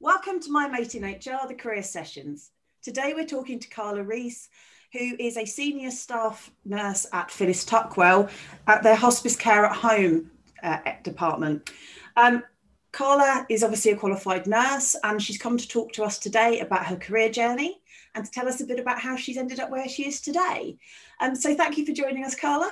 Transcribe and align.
Welcome 0.00 0.40
to 0.40 0.52
My 0.52 0.68
Mate 0.68 0.94
in 0.94 1.04
HR, 1.04 1.48
the 1.48 1.54
Career 1.54 1.82
Sessions. 1.82 2.50
Today 2.82 3.14
we're 3.14 3.24
talking 3.24 3.58
to 3.58 3.68
Carla 3.68 4.02
Rees, 4.02 4.50
who 4.92 5.16
is 5.18 5.38
a 5.38 5.46
senior 5.46 5.90
staff 5.90 6.50
nurse 6.66 7.06
at 7.14 7.30
Phyllis 7.30 7.64
Tuckwell 7.64 8.28
at 8.66 8.82
their 8.82 8.94
hospice 8.94 9.36
care 9.36 9.64
at 9.64 9.74
home 9.74 10.30
uh, 10.62 10.80
department. 11.02 11.70
Um, 12.14 12.42
Carla 12.92 13.46
is 13.48 13.64
obviously 13.64 13.92
a 13.92 13.96
qualified 13.96 14.46
nurse 14.46 14.96
and 15.02 15.20
she's 15.20 15.38
come 15.38 15.56
to 15.56 15.66
talk 15.66 15.92
to 15.94 16.04
us 16.04 16.18
today 16.18 16.60
about 16.60 16.84
her 16.84 16.96
career 16.96 17.30
journey 17.30 17.80
and 18.14 18.22
to 18.22 18.30
tell 18.30 18.48
us 18.48 18.60
a 18.60 18.66
bit 18.66 18.78
about 18.78 19.00
how 19.00 19.16
she's 19.16 19.38
ended 19.38 19.60
up 19.60 19.70
where 19.70 19.88
she 19.88 20.06
is 20.06 20.20
today. 20.20 20.76
Um, 21.22 21.34
so 21.34 21.54
thank 21.54 21.78
you 21.78 21.86
for 21.86 21.92
joining 21.92 22.22
us, 22.22 22.34
Carla. 22.34 22.70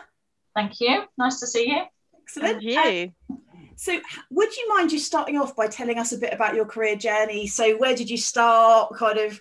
Thank 0.55 0.79
you. 0.79 1.05
Nice 1.17 1.41
to 1.41 1.47
see 1.47 1.71
you. 1.71 1.85
Excellent. 2.21 2.63
Thank 2.63 2.65
you. 2.65 3.13
Um, 3.31 3.41
so, 3.77 4.01
would 4.31 4.57
you 4.57 4.69
mind 4.69 4.91
just 4.91 5.07
starting 5.07 5.39
off 5.39 5.57
by 5.57 5.67
telling 5.67 5.99
us 5.99 6.13
a 6.13 6.19
bit 6.19 6.33
about 6.33 6.55
your 6.55 6.65
career 6.65 6.97
journey? 6.97 7.47
So, 7.47 7.77
where 7.77 7.95
did 7.95 8.11
you 8.11 8.17
start? 8.17 8.95
Kind 8.97 9.19
of 9.19 9.41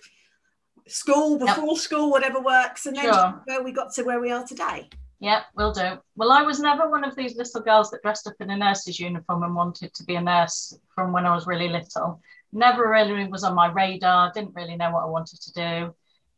school, 0.86 1.38
before 1.38 1.72
yep. 1.72 1.78
school, 1.78 2.10
whatever 2.10 2.40
works, 2.40 2.86
and 2.86 2.96
then 2.96 3.12
sure. 3.12 3.42
where 3.46 3.62
we 3.62 3.72
got 3.72 3.92
to 3.94 4.02
where 4.02 4.20
we 4.20 4.30
are 4.30 4.46
today. 4.46 4.88
Yeah, 5.20 5.42
will 5.56 5.72
do. 5.72 5.98
Well, 6.16 6.32
I 6.32 6.42
was 6.42 6.60
never 6.60 6.90
one 6.90 7.04
of 7.04 7.16
these 7.16 7.36
little 7.36 7.62
girls 7.62 7.90
that 7.90 8.02
dressed 8.02 8.26
up 8.26 8.34
in 8.40 8.50
a 8.50 8.56
nurse's 8.56 9.00
uniform 9.00 9.42
and 9.42 9.54
wanted 9.54 9.94
to 9.94 10.04
be 10.04 10.16
a 10.16 10.20
nurse 10.20 10.76
from 10.94 11.12
when 11.12 11.24
I 11.24 11.34
was 11.34 11.46
really 11.46 11.68
little. 11.68 12.20
Never 12.52 12.88
really 12.88 13.26
was 13.26 13.44
on 13.44 13.54
my 13.54 13.72
radar, 13.72 14.32
didn't 14.32 14.54
really 14.54 14.76
know 14.76 14.90
what 14.90 15.04
I 15.04 15.06
wanted 15.06 15.40
to 15.40 15.52
do. 15.52 15.94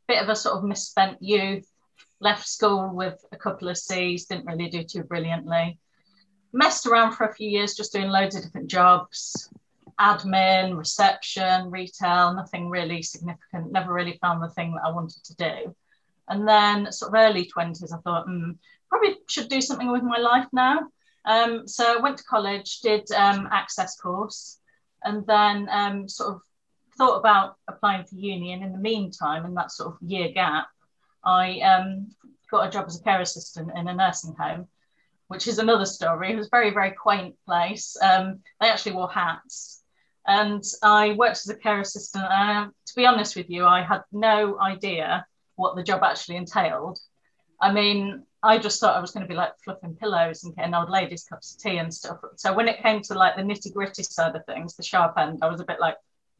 Bit 0.06 0.22
of 0.22 0.28
a 0.28 0.36
sort 0.36 0.56
of 0.56 0.64
misspent 0.64 1.20
youth, 1.20 1.66
left 2.20 2.46
school 2.46 2.94
with 2.94 3.24
a 3.32 3.36
couple 3.36 3.68
of 3.68 3.76
C's, 3.76 4.26
didn't 4.26 4.46
really 4.46 4.68
do 4.68 4.84
too 4.84 5.02
brilliantly 5.02 5.80
messed 6.56 6.86
around 6.86 7.12
for 7.12 7.26
a 7.26 7.34
few 7.34 7.48
years 7.48 7.74
just 7.74 7.92
doing 7.92 8.08
loads 8.08 8.34
of 8.34 8.42
different 8.42 8.68
jobs 8.68 9.50
admin, 9.98 10.76
reception, 10.76 11.70
retail, 11.70 12.34
nothing 12.34 12.68
really 12.68 13.02
significant, 13.02 13.72
never 13.72 13.92
really 13.92 14.18
found 14.20 14.42
the 14.42 14.50
thing 14.50 14.74
that 14.74 14.84
I 14.84 14.90
wanted 14.90 15.24
to 15.24 15.36
do. 15.36 15.74
And 16.28 16.46
then, 16.46 16.90
sort 16.92 17.10
of 17.10 17.14
early 17.14 17.50
20s, 17.56 17.92
I 17.92 17.98
thought, 17.98 18.26
hmm, 18.26 18.52
probably 18.88 19.16
should 19.28 19.48
do 19.48 19.60
something 19.60 19.90
with 19.90 20.02
my 20.02 20.18
life 20.18 20.46
now. 20.52 20.88
Um, 21.24 21.66
so 21.66 21.96
I 21.98 22.00
went 22.00 22.18
to 22.18 22.24
college, 22.24 22.80
did 22.80 23.10
um, 23.12 23.48
access 23.50 23.96
course, 23.96 24.58
and 25.02 25.26
then 25.26 25.68
um, 25.70 26.08
sort 26.08 26.34
of 26.34 26.42
thought 26.98 27.18
about 27.18 27.56
applying 27.68 28.04
for 28.04 28.16
uni. 28.16 28.52
And 28.52 28.62
in 28.62 28.72
the 28.72 28.78
meantime, 28.78 29.44
in 29.44 29.54
that 29.54 29.70
sort 29.70 29.94
of 29.94 30.08
year 30.08 30.28
gap, 30.28 30.68
I 31.24 31.60
um, 31.60 32.08
got 32.50 32.66
a 32.66 32.70
job 32.70 32.86
as 32.86 33.00
a 33.00 33.02
care 33.02 33.20
assistant 33.20 33.70
in 33.76 33.88
a 33.88 33.94
nursing 33.94 34.34
home 34.34 34.68
which 35.28 35.48
is 35.48 35.58
another 35.58 35.86
story. 35.86 36.32
It 36.32 36.36
was 36.36 36.46
a 36.46 36.50
very, 36.50 36.70
very 36.70 36.92
quaint 36.92 37.34
place. 37.46 37.96
Um, 38.00 38.40
they 38.60 38.68
actually 38.68 38.92
wore 38.92 39.10
hats. 39.10 39.82
And 40.26 40.62
I 40.82 41.12
worked 41.12 41.38
as 41.38 41.48
a 41.48 41.56
care 41.56 41.80
assistant. 41.80 42.24
And 42.30 42.72
to 42.86 42.94
be 42.96 43.06
honest 43.06 43.36
with 43.36 43.48
you, 43.48 43.64
I 43.64 43.82
had 43.82 44.02
no 44.12 44.58
idea 44.60 45.26
what 45.56 45.76
the 45.76 45.82
job 45.82 46.02
actually 46.02 46.36
entailed. 46.36 46.98
I 47.60 47.72
mean, 47.72 48.24
I 48.42 48.58
just 48.58 48.80
thought 48.80 48.96
I 48.96 49.00
was 49.00 49.10
going 49.10 49.22
to 49.22 49.28
be 49.28 49.34
like 49.34 49.52
fluffing 49.64 49.96
pillows 49.96 50.44
and 50.44 50.54
getting 50.54 50.74
old 50.74 50.90
ladies 50.90 51.24
cups 51.24 51.54
of 51.54 51.62
tea 51.62 51.78
and 51.78 51.92
stuff. 51.92 52.18
So 52.36 52.52
when 52.54 52.68
it 52.68 52.82
came 52.82 53.02
to 53.02 53.14
like 53.14 53.36
the 53.36 53.42
nitty 53.42 53.72
gritty 53.72 54.02
side 54.02 54.36
of 54.36 54.44
things, 54.46 54.76
the 54.76 54.82
sharp 54.82 55.14
end, 55.16 55.40
I 55.42 55.48
was 55.48 55.60
a 55.60 55.64
bit 55.64 55.80
like, 55.80 55.96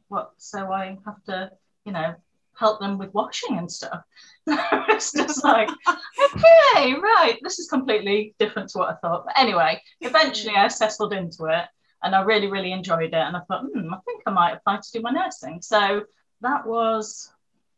what? 0.07 0.31
So 0.37 0.71
I 0.71 0.97
have 1.05 1.23
to, 1.25 1.51
you 1.85 1.91
know, 1.91 2.15
help 2.57 2.79
them 2.79 2.97
with 2.97 3.13
washing 3.13 3.57
and 3.57 3.71
stuff. 3.71 4.01
it's 4.47 5.11
just 5.13 5.43
like, 5.43 5.69
okay, 5.87 6.93
right, 6.95 7.37
this 7.43 7.59
is 7.59 7.69
completely 7.69 8.33
different 8.39 8.69
to 8.69 8.79
what 8.79 8.89
I 8.89 8.95
thought. 8.95 9.25
But 9.25 9.39
anyway, 9.39 9.81
eventually 10.01 10.55
I 10.55 10.67
settled 10.67 11.13
into 11.13 11.45
it 11.45 11.65
and 12.03 12.15
I 12.15 12.21
really, 12.21 12.47
really 12.47 12.71
enjoyed 12.71 13.13
it. 13.13 13.13
And 13.13 13.35
I 13.35 13.41
thought, 13.41 13.65
hmm, 13.71 13.93
I 13.93 13.97
think 14.05 14.23
I 14.25 14.31
might 14.31 14.53
apply 14.53 14.77
to 14.77 14.91
do 14.91 15.01
my 15.01 15.11
nursing. 15.11 15.61
So 15.61 16.03
that 16.41 16.65
was, 16.65 17.31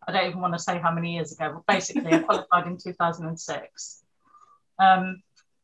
I 0.07 0.11
don't 0.11 0.27
even 0.27 0.41
want 0.41 0.53
to 0.53 0.59
say 0.59 0.79
how 0.79 0.93
many 0.93 1.15
years 1.15 1.33
ago, 1.33 1.51
but 1.53 1.73
basically 1.73 2.13
I 2.13 2.19
qualified 2.23 2.67
in 2.67 2.77
2006. 2.77 4.03
Um, 4.79 5.21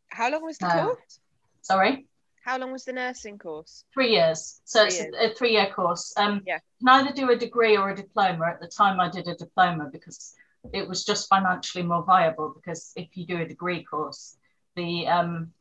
how 0.09 0.31
long 0.31 0.43
was 0.43 0.57
the 0.57 0.67
uh, 0.67 0.85
course? 0.85 1.19
Sorry? 1.61 2.07
How 2.45 2.59
long 2.59 2.71
was 2.71 2.85
the 2.85 2.93
nursing 2.93 3.39
course? 3.39 3.85
Three 3.91 4.11
years. 4.11 4.61
So 4.65 4.81
three 4.81 4.87
it's 4.87 4.99
years. 4.99 5.15
A, 5.19 5.31
a, 5.31 5.33
three-year 5.33 5.71
course. 5.75 6.13
Um, 6.15 6.43
yeah. 6.45 6.59
You 6.79 6.87
can 6.87 7.01
either 7.01 7.11
do 7.11 7.31
a 7.31 7.35
degree 7.35 7.75
or 7.75 7.89
a 7.89 7.95
diploma. 7.95 8.45
At 8.45 8.59
the 8.59 8.67
time, 8.67 8.99
I 8.99 9.09
did 9.09 9.27
a 9.27 9.33
diploma 9.33 9.89
because 9.91 10.35
it 10.71 10.87
was 10.87 11.03
just 11.03 11.27
financially 11.27 11.83
more 11.83 12.03
viable. 12.03 12.53
Because 12.55 12.93
if 12.95 13.17
you 13.17 13.25
do 13.25 13.41
a 13.41 13.47
degree 13.47 13.83
course, 13.83 14.37
the 14.75 15.07
um, 15.07 15.53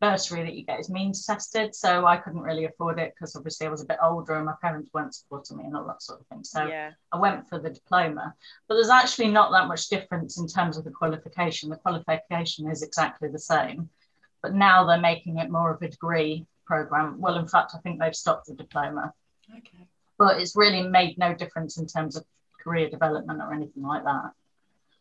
bursary 0.00 0.42
that 0.42 0.54
you 0.54 0.64
get 0.64 0.80
is 0.80 0.90
means 0.90 1.24
tested. 1.24 1.76
So 1.76 2.06
I 2.06 2.16
couldn't 2.16 2.42
really 2.42 2.64
afford 2.64 2.98
it 2.98 3.14
because 3.14 3.36
obviously 3.36 3.68
I 3.68 3.70
was 3.70 3.82
a 3.82 3.86
bit 3.86 3.98
older 4.02 4.34
and 4.34 4.46
my 4.46 4.54
parents 4.60 4.90
weren't 4.92 5.14
supporting 5.14 5.58
me 5.58 5.64
and 5.66 5.76
all 5.76 5.86
that 5.86 6.02
sort 6.02 6.20
of 6.20 6.26
thing. 6.26 6.42
So 6.42 6.66
yeah. 6.66 6.90
I 7.12 7.18
went 7.18 7.48
for 7.48 7.60
the 7.60 7.70
diploma. 7.70 8.34
But 8.66 8.74
there's 8.74 8.90
actually 8.90 9.28
not 9.28 9.52
that 9.52 9.68
much 9.68 9.90
difference 9.90 10.40
in 10.40 10.48
terms 10.48 10.76
of 10.76 10.82
the 10.82 10.90
qualification. 10.90 11.70
The 11.70 11.76
qualification 11.76 12.68
is 12.68 12.82
exactly 12.82 13.28
the 13.28 13.38
same 13.38 13.90
but 14.46 14.54
now 14.54 14.86
they're 14.86 15.00
making 15.00 15.38
it 15.38 15.50
more 15.50 15.72
of 15.72 15.82
a 15.82 15.88
degree 15.88 16.46
program. 16.66 17.20
Well, 17.20 17.36
in 17.36 17.48
fact, 17.48 17.72
I 17.74 17.78
think 17.78 17.98
they've 17.98 18.14
stopped 18.14 18.46
the 18.46 18.54
diploma. 18.54 19.12
Okay. 19.50 19.88
But 20.18 20.40
it's 20.40 20.54
really 20.54 20.86
made 20.86 21.18
no 21.18 21.34
difference 21.34 21.78
in 21.78 21.86
terms 21.88 22.14
of 22.14 22.24
career 22.62 22.88
development 22.88 23.40
or 23.42 23.52
anything 23.52 23.82
like 23.82 24.04
that. 24.04 24.30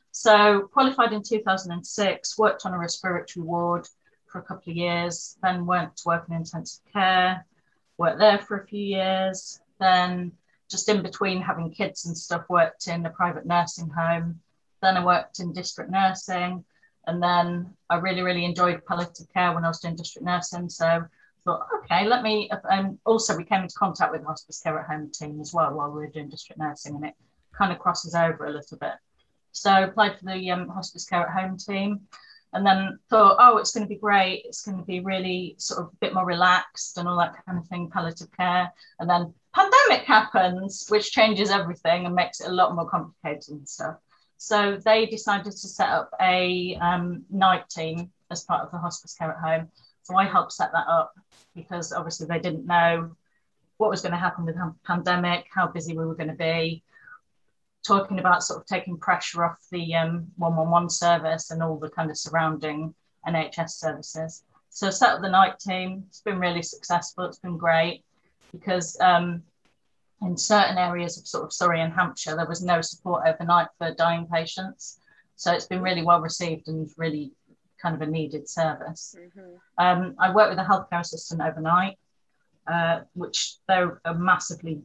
So, 0.09 0.61
qualified 0.73 1.13
in 1.13 1.21
2006, 1.21 2.39
worked 2.39 2.65
on 2.65 2.73
a 2.73 2.79
respiratory 2.79 3.45
ward 3.45 3.87
for 4.25 4.39
a 4.39 4.41
couple 4.41 4.71
of 4.71 4.77
years, 4.77 5.37
then 5.43 5.67
went 5.67 5.95
to 5.97 6.03
work 6.07 6.25
in 6.27 6.33
intensive 6.33 6.81
care, 6.91 7.45
worked 7.99 8.17
there 8.17 8.39
for 8.39 8.57
a 8.57 8.65
few 8.65 8.83
years, 8.83 9.59
then 9.79 10.31
just 10.71 10.89
in 10.89 11.03
between 11.03 11.39
having 11.39 11.69
kids 11.69 12.07
and 12.07 12.17
stuff, 12.17 12.45
worked 12.49 12.87
in 12.87 13.05
a 13.05 13.11
private 13.11 13.45
nursing 13.45 13.91
home. 13.91 14.39
Then 14.81 14.97
I 14.97 15.05
worked 15.05 15.39
in 15.39 15.53
district 15.53 15.91
nursing, 15.91 16.65
and 17.07 17.21
then 17.21 17.73
I 17.89 17.97
really, 17.97 18.21
really 18.21 18.45
enjoyed 18.45 18.85
palliative 18.85 19.27
care 19.33 19.53
when 19.53 19.65
I 19.65 19.67
was 19.67 19.79
doing 19.79 19.95
district 19.95 20.25
nursing. 20.25 20.69
So 20.69 20.85
I 20.85 21.01
thought, 21.43 21.67
okay, 21.83 22.05
let 22.07 22.23
me. 22.23 22.49
And 22.69 22.97
also, 23.05 23.35
we 23.35 23.43
came 23.43 23.63
into 23.63 23.75
contact 23.75 24.11
with 24.11 24.21
the 24.21 24.27
hospice 24.27 24.61
care 24.61 24.79
at 24.79 24.87
home 24.87 25.11
team 25.11 25.39
as 25.41 25.53
well 25.53 25.73
while 25.73 25.89
we 25.89 25.99
were 25.99 26.07
doing 26.07 26.29
district 26.29 26.59
nursing, 26.59 26.95
and 26.95 27.05
it 27.05 27.13
kind 27.57 27.71
of 27.71 27.79
crosses 27.79 28.15
over 28.15 28.45
a 28.45 28.51
little 28.51 28.77
bit. 28.77 28.93
So 29.51 29.69
I 29.69 29.81
applied 29.81 30.19
for 30.19 30.25
the 30.25 30.51
um, 30.51 30.67
hospice 30.67 31.05
care 31.05 31.21
at 31.21 31.41
home 31.41 31.57
team, 31.57 32.01
and 32.55 32.65
then 32.65 32.97
thought, 33.09 33.37
oh, 33.39 33.57
it's 33.57 33.71
going 33.71 33.83
to 33.85 33.93
be 33.93 33.99
great. 33.99 34.43
It's 34.45 34.63
going 34.63 34.77
to 34.77 34.83
be 34.83 35.01
really 35.01 35.55
sort 35.57 35.81
of 35.81 35.87
a 35.87 35.97
bit 35.97 36.13
more 36.13 36.25
relaxed 36.25 36.97
and 36.97 37.07
all 37.07 37.17
that 37.17 37.35
kind 37.45 37.57
of 37.57 37.67
thing, 37.67 37.89
palliative 37.89 38.31
care. 38.35 38.71
And 38.99 39.09
then 39.09 39.33
pandemic 39.53 40.05
happens, 40.05 40.85
which 40.87 41.11
changes 41.11 41.51
everything 41.51 42.05
and 42.05 42.15
makes 42.15 42.39
it 42.39 42.47
a 42.47 42.53
lot 42.53 42.73
more 42.73 42.89
complicated 42.89 43.49
and 43.49 43.67
stuff. 43.67 43.97
So 44.37 44.77
they 44.77 45.05
decided 45.05 45.51
to 45.51 45.67
set 45.67 45.89
up 45.89 46.11
a 46.21 46.75
um, 46.75 47.23
night 47.29 47.69
team 47.69 48.11
as 48.31 48.43
part 48.43 48.63
of 48.63 48.71
the 48.71 48.77
hospice 48.77 49.15
care 49.15 49.31
at 49.31 49.39
home. 49.39 49.69
So 50.03 50.15
I 50.15 50.25
helped 50.25 50.53
set 50.53 50.71
that 50.71 50.87
up 50.87 51.13
because 51.55 51.93
obviously 51.93 52.27
they 52.27 52.39
didn't 52.39 52.65
know 52.65 53.15
what 53.77 53.89
was 53.89 54.01
going 54.01 54.11
to 54.11 54.17
happen 54.17 54.45
with 54.45 54.55
the 54.55 54.73
pandemic, 54.85 55.47
how 55.53 55.67
busy 55.67 55.97
we 55.97 56.05
were 56.05 56.15
going 56.15 56.29
to 56.29 56.35
be, 56.35 56.83
talking 57.85 58.19
about 58.19 58.43
sort 58.43 58.59
of 58.59 58.65
taking 58.65 58.97
pressure 58.97 59.43
off 59.43 59.57
the 59.71 59.95
um, 59.95 60.27
111 60.37 60.89
service 60.89 61.51
and 61.51 61.61
all 61.61 61.77
the 61.77 61.89
kind 61.89 62.09
of 62.09 62.17
surrounding 62.17 62.93
NHS 63.27 63.71
services. 63.71 64.43
So 64.69 64.89
set 64.89 65.09
up 65.09 65.21
the 65.21 65.29
night 65.29 65.59
team. 65.59 66.05
It's 66.07 66.21
been 66.21 66.39
really 66.39 66.61
successful. 66.61 67.25
It's 67.25 67.39
been 67.39 67.57
great 67.57 68.03
because 68.51 68.97
um, 68.99 69.43
in 70.21 70.37
certain 70.37 70.77
areas 70.77 71.17
of 71.17 71.27
sort 71.27 71.43
of 71.43 71.53
Surrey 71.53 71.81
and 71.81 71.93
Hampshire, 71.93 72.35
there 72.35 72.47
was 72.47 72.63
no 72.63 72.81
support 72.81 73.27
overnight 73.27 73.67
for 73.77 73.93
dying 73.93 74.27
patients. 74.31 74.99
So 75.35 75.51
it's 75.51 75.67
been 75.67 75.81
really 75.81 76.03
well 76.03 76.21
received 76.21 76.67
and 76.67 76.89
really 76.97 77.31
kind 77.81 77.95
of 77.95 78.01
a 78.01 78.09
needed 78.09 78.49
service. 78.49 79.15
Mm-hmm. 79.17 79.55
Um, 79.77 80.15
I 80.17 80.33
work 80.33 80.49
with 80.49 80.59
a 80.59 80.63
healthcare 80.63 81.01
assistant 81.01 81.41
overnight, 81.41 81.97
uh, 82.67 83.01
which 83.13 83.57
they're 83.67 83.99
a 84.05 84.13
massively 84.13 84.81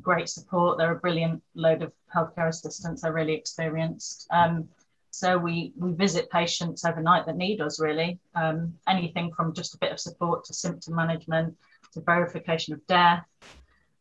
great 0.00 0.28
support. 0.28 0.78
They're 0.78 0.96
a 0.96 1.00
brilliant 1.00 1.42
load 1.54 1.82
of 1.82 1.92
healthcare 2.14 2.48
assistants. 2.48 3.02
They're 3.02 3.12
really 3.12 3.34
experienced. 3.34 4.26
Um, 4.30 4.68
so 5.10 5.38
we 5.38 5.72
we 5.76 5.92
visit 5.92 6.28
patients 6.30 6.84
overnight 6.84 7.26
that 7.26 7.36
need 7.36 7.60
us 7.60 7.78
really. 7.78 8.18
Um, 8.34 8.74
anything 8.88 9.32
from 9.36 9.52
just 9.52 9.74
a 9.74 9.78
bit 9.78 9.92
of 9.92 10.00
support 10.00 10.44
to 10.46 10.54
symptom 10.54 10.96
management 10.96 11.54
to 11.92 12.00
verification 12.00 12.74
of 12.74 12.84
death 12.88 13.24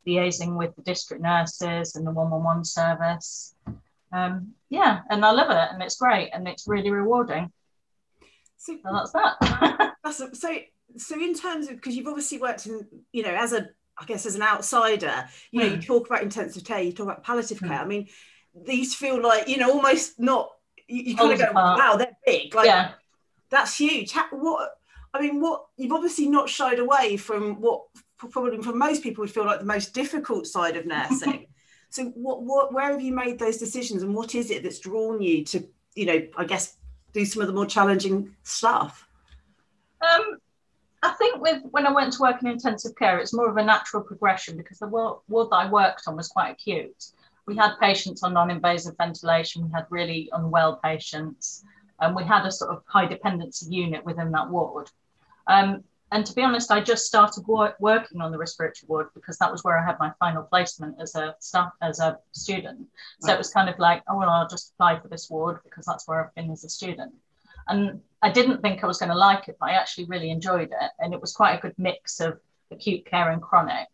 liaising 0.07 0.57
with 0.57 0.75
the 0.75 0.81
district 0.81 1.23
nurses 1.23 1.95
and 1.95 2.05
the 2.05 2.11
111 2.11 2.65
service. 2.65 3.55
Um, 4.11 4.53
yeah, 4.69 5.01
and 5.09 5.25
I 5.25 5.31
love 5.31 5.49
it, 5.49 5.73
and 5.73 5.81
it's 5.81 5.97
great, 5.97 6.29
and 6.33 6.47
it's 6.47 6.67
really 6.67 6.91
rewarding. 6.91 7.51
So, 8.57 8.77
so 8.83 8.93
that's 8.93 9.11
that. 9.11 9.93
that's 10.03 10.17
so. 10.17 10.55
So 10.95 11.15
in 11.15 11.33
terms 11.33 11.67
of 11.67 11.75
because 11.75 11.95
you've 11.95 12.07
obviously 12.07 12.37
worked 12.37 12.67
in, 12.67 12.85
you 13.11 13.23
know, 13.23 13.33
as 13.33 13.53
a 13.53 13.69
I 13.97 14.05
guess 14.05 14.25
as 14.25 14.35
an 14.35 14.43
outsider, 14.43 15.27
you 15.51 15.59
know, 15.59 15.67
mm. 15.67 15.71
you 15.71 15.75
hmm. 15.77 15.81
talk 15.81 16.07
about 16.07 16.23
intensive 16.23 16.63
care, 16.63 16.81
you 16.81 16.91
talk 16.91 17.07
about 17.07 17.23
palliative 17.23 17.59
mm. 17.59 17.67
care. 17.67 17.79
I 17.79 17.85
mean, 17.85 18.07
these 18.55 18.93
feel 18.95 19.21
like 19.21 19.47
you 19.47 19.57
know 19.57 19.71
almost 19.71 20.19
not. 20.19 20.51
You, 20.87 21.03
you 21.03 21.15
kind 21.15 21.31
of 21.31 21.39
go, 21.39 21.45
apart. 21.45 21.79
wow, 21.79 21.95
they're 21.95 22.17
big. 22.25 22.53
Like, 22.53 22.65
yeah, 22.65 22.91
that's 23.49 23.77
huge. 23.77 24.11
How, 24.11 24.27
what 24.31 24.71
I 25.13 25.21
mean, 25.21 25.39
what 25.39 25.65
you've 25.77 25.91
obviously 25.91 26.27
not 26.27 26.49
shied 26.49 26.79
away 26.79 27.17
from 27.17 27.61
what 27.61 27.83
probably 28.29 28.61
for 28.61 28.73
most 28.73 29.03
people 29.03 29.21
would 29.21 29.31
feel 29.31 29.45
like 29.45 29.59
the 29.59 29.65
most 29.65 29.93
difficult 29.93 30.47
side 30.47 30.75
of 30.77 30.85
nursing. 30.85 31.47
so 31.89 32.05
what, 32.15 32.43
what, 32.43 32.73
where 32.73 32.91
have 32.91 33.01
you 33.01 33.13
made 33.13 33.39
those 33.39 33.57
decisions 33.57 34.03
and 34.03 34.15
what 34.15 34.35
is 34.35 34.51
it 34.51 34.63
that's 34.63 34.79
drawn 34.79 35.21
you 35.21 35.43
to, 35.45 35.67
you 35.95 36.05
know, 36.05 36.27
I 36.37 36.45
guess 36.45 36.77
do 37.13 37.25
some 37.25 37.41
of 37.41 37.47
the 37.47 37.53
more 37.53 37.65
challenging 37.65 38.35
stuff? 38.43 39.07
Um, 40.01 40.37
I 41.01 41.11
think 41.11 41.41
with 41.41 41.61
when 41.71 41.85
I 41.85 41.91
went 41.91 42.13
to 42.13 42.21
work 42.21 42.41
in 42.41 42.47
intensive 42.47 42.95
care, 42.95 43.19
it's 43.19 43.33
more 43.33 43.49
of 43.49 43.57
a 43.57 43.63
natural 43.63 44.03
progression 44.03 44.57
because 44.57 44.79
the 44.79 44.87
ward, 44.87 45.19
ward 45.27 45.49
that 45.51 45.55
I 45.57 45.69
worked 45.69 46.03
on 46.07 46.15
was 46.15 46.29
quite 46.29 46.51
acute. 46.51 47.05
We 47.45 47.57
had 47.57 47.75
patients 47.79 48.23
on 48.23 48.33
non-invasive 48.33 48.95
ventilation, 48.97 49.65
we 49.65 49.71
had 49.71 49.85
really 49.89 50.29
unwell 50.31 50.79
patients, 50.81 51.65
and 51.99 52.15
we 52.15 52.23
had 52.23 52.45
a 52.45 52.51
sort 52.51 52.71
of 52.71 52.83
high 52.85 53.05
dependency 53.05 53.69
unit 53.69 54.05
within 54.05 54.31
that 54.31 54.49
ward. 54.49 54.89
Um, 55.47 55.83
and 56.13 56.23
to 56.27 56.33
be 56.35 56.43
honest, 56.43 56.71
I 56.71 56.79
just 56.79 57.07
started 57.07 57.43
wor- 57.47 57.75
working 57.79 58.21
on 58.21 58.31
the 58.31 58.37
respiratory 58.37 58.87
ward 58.87 59.07
because 59.15 59.37
that 59.39 59.51
was 59.51 59.63
where 59.63 59.79
I 59.79 59.83
had 59.83 59.97
my 59.99 60.11
final 60.19 60.43
placement 60.43 61.01
as 61.01 61.15
a 61.15 61.35
staff 61.39 61.71
as 61.81 61.99
a 61.99 62.19
student. 62.33 62.87
So 63.21 63.33
it 63.33 63.37
was 63.37 63.49
kind 63.49 63.67
of 63.67 63.79
like, 63.79 64.03
oh 64.07 64.19
well, 64.19 64.29
I'll 64.29 64.47
just 64.47 64.73
apply 64.73 64.99
for 64.99 65.07
this 65.07 65.27
ward 65.31 65.59
because 65.63 65.85
that's 65.85 66.07
where 66.07 66.23
I've 66.23 66.35
been 66.35 66.51
as 66.51 66.63
a 66.63 66.69
student. 66.69 67.13
And 67.67 67.99
I 68.21 68.29
didn't 68.29 68.61
think 68.61 68.83
I 68.83 68.87
was 68.87 68.99
going 68.99 69.09
to 69.09 69.17
like 69.17 69.47
it, 69.47 69.57
but 69.59 69.69
I 69.69 69.73
actually 69.73 70.05
really 70.05 70.29
enjoyed 70.29 70.69
it, 70.69 70.91
and 70.99 71.15
it 71.15 71.21
was 71.21 71.33
quite 71.33 71.57
a 71.57 71.61
good 71.61 71.73
mix 71.79 72.19
of 72.19 72.39
acute 72.69 73.05
care 73.07 73.31
and 73.31 73.41
chronic. 73.41 73.87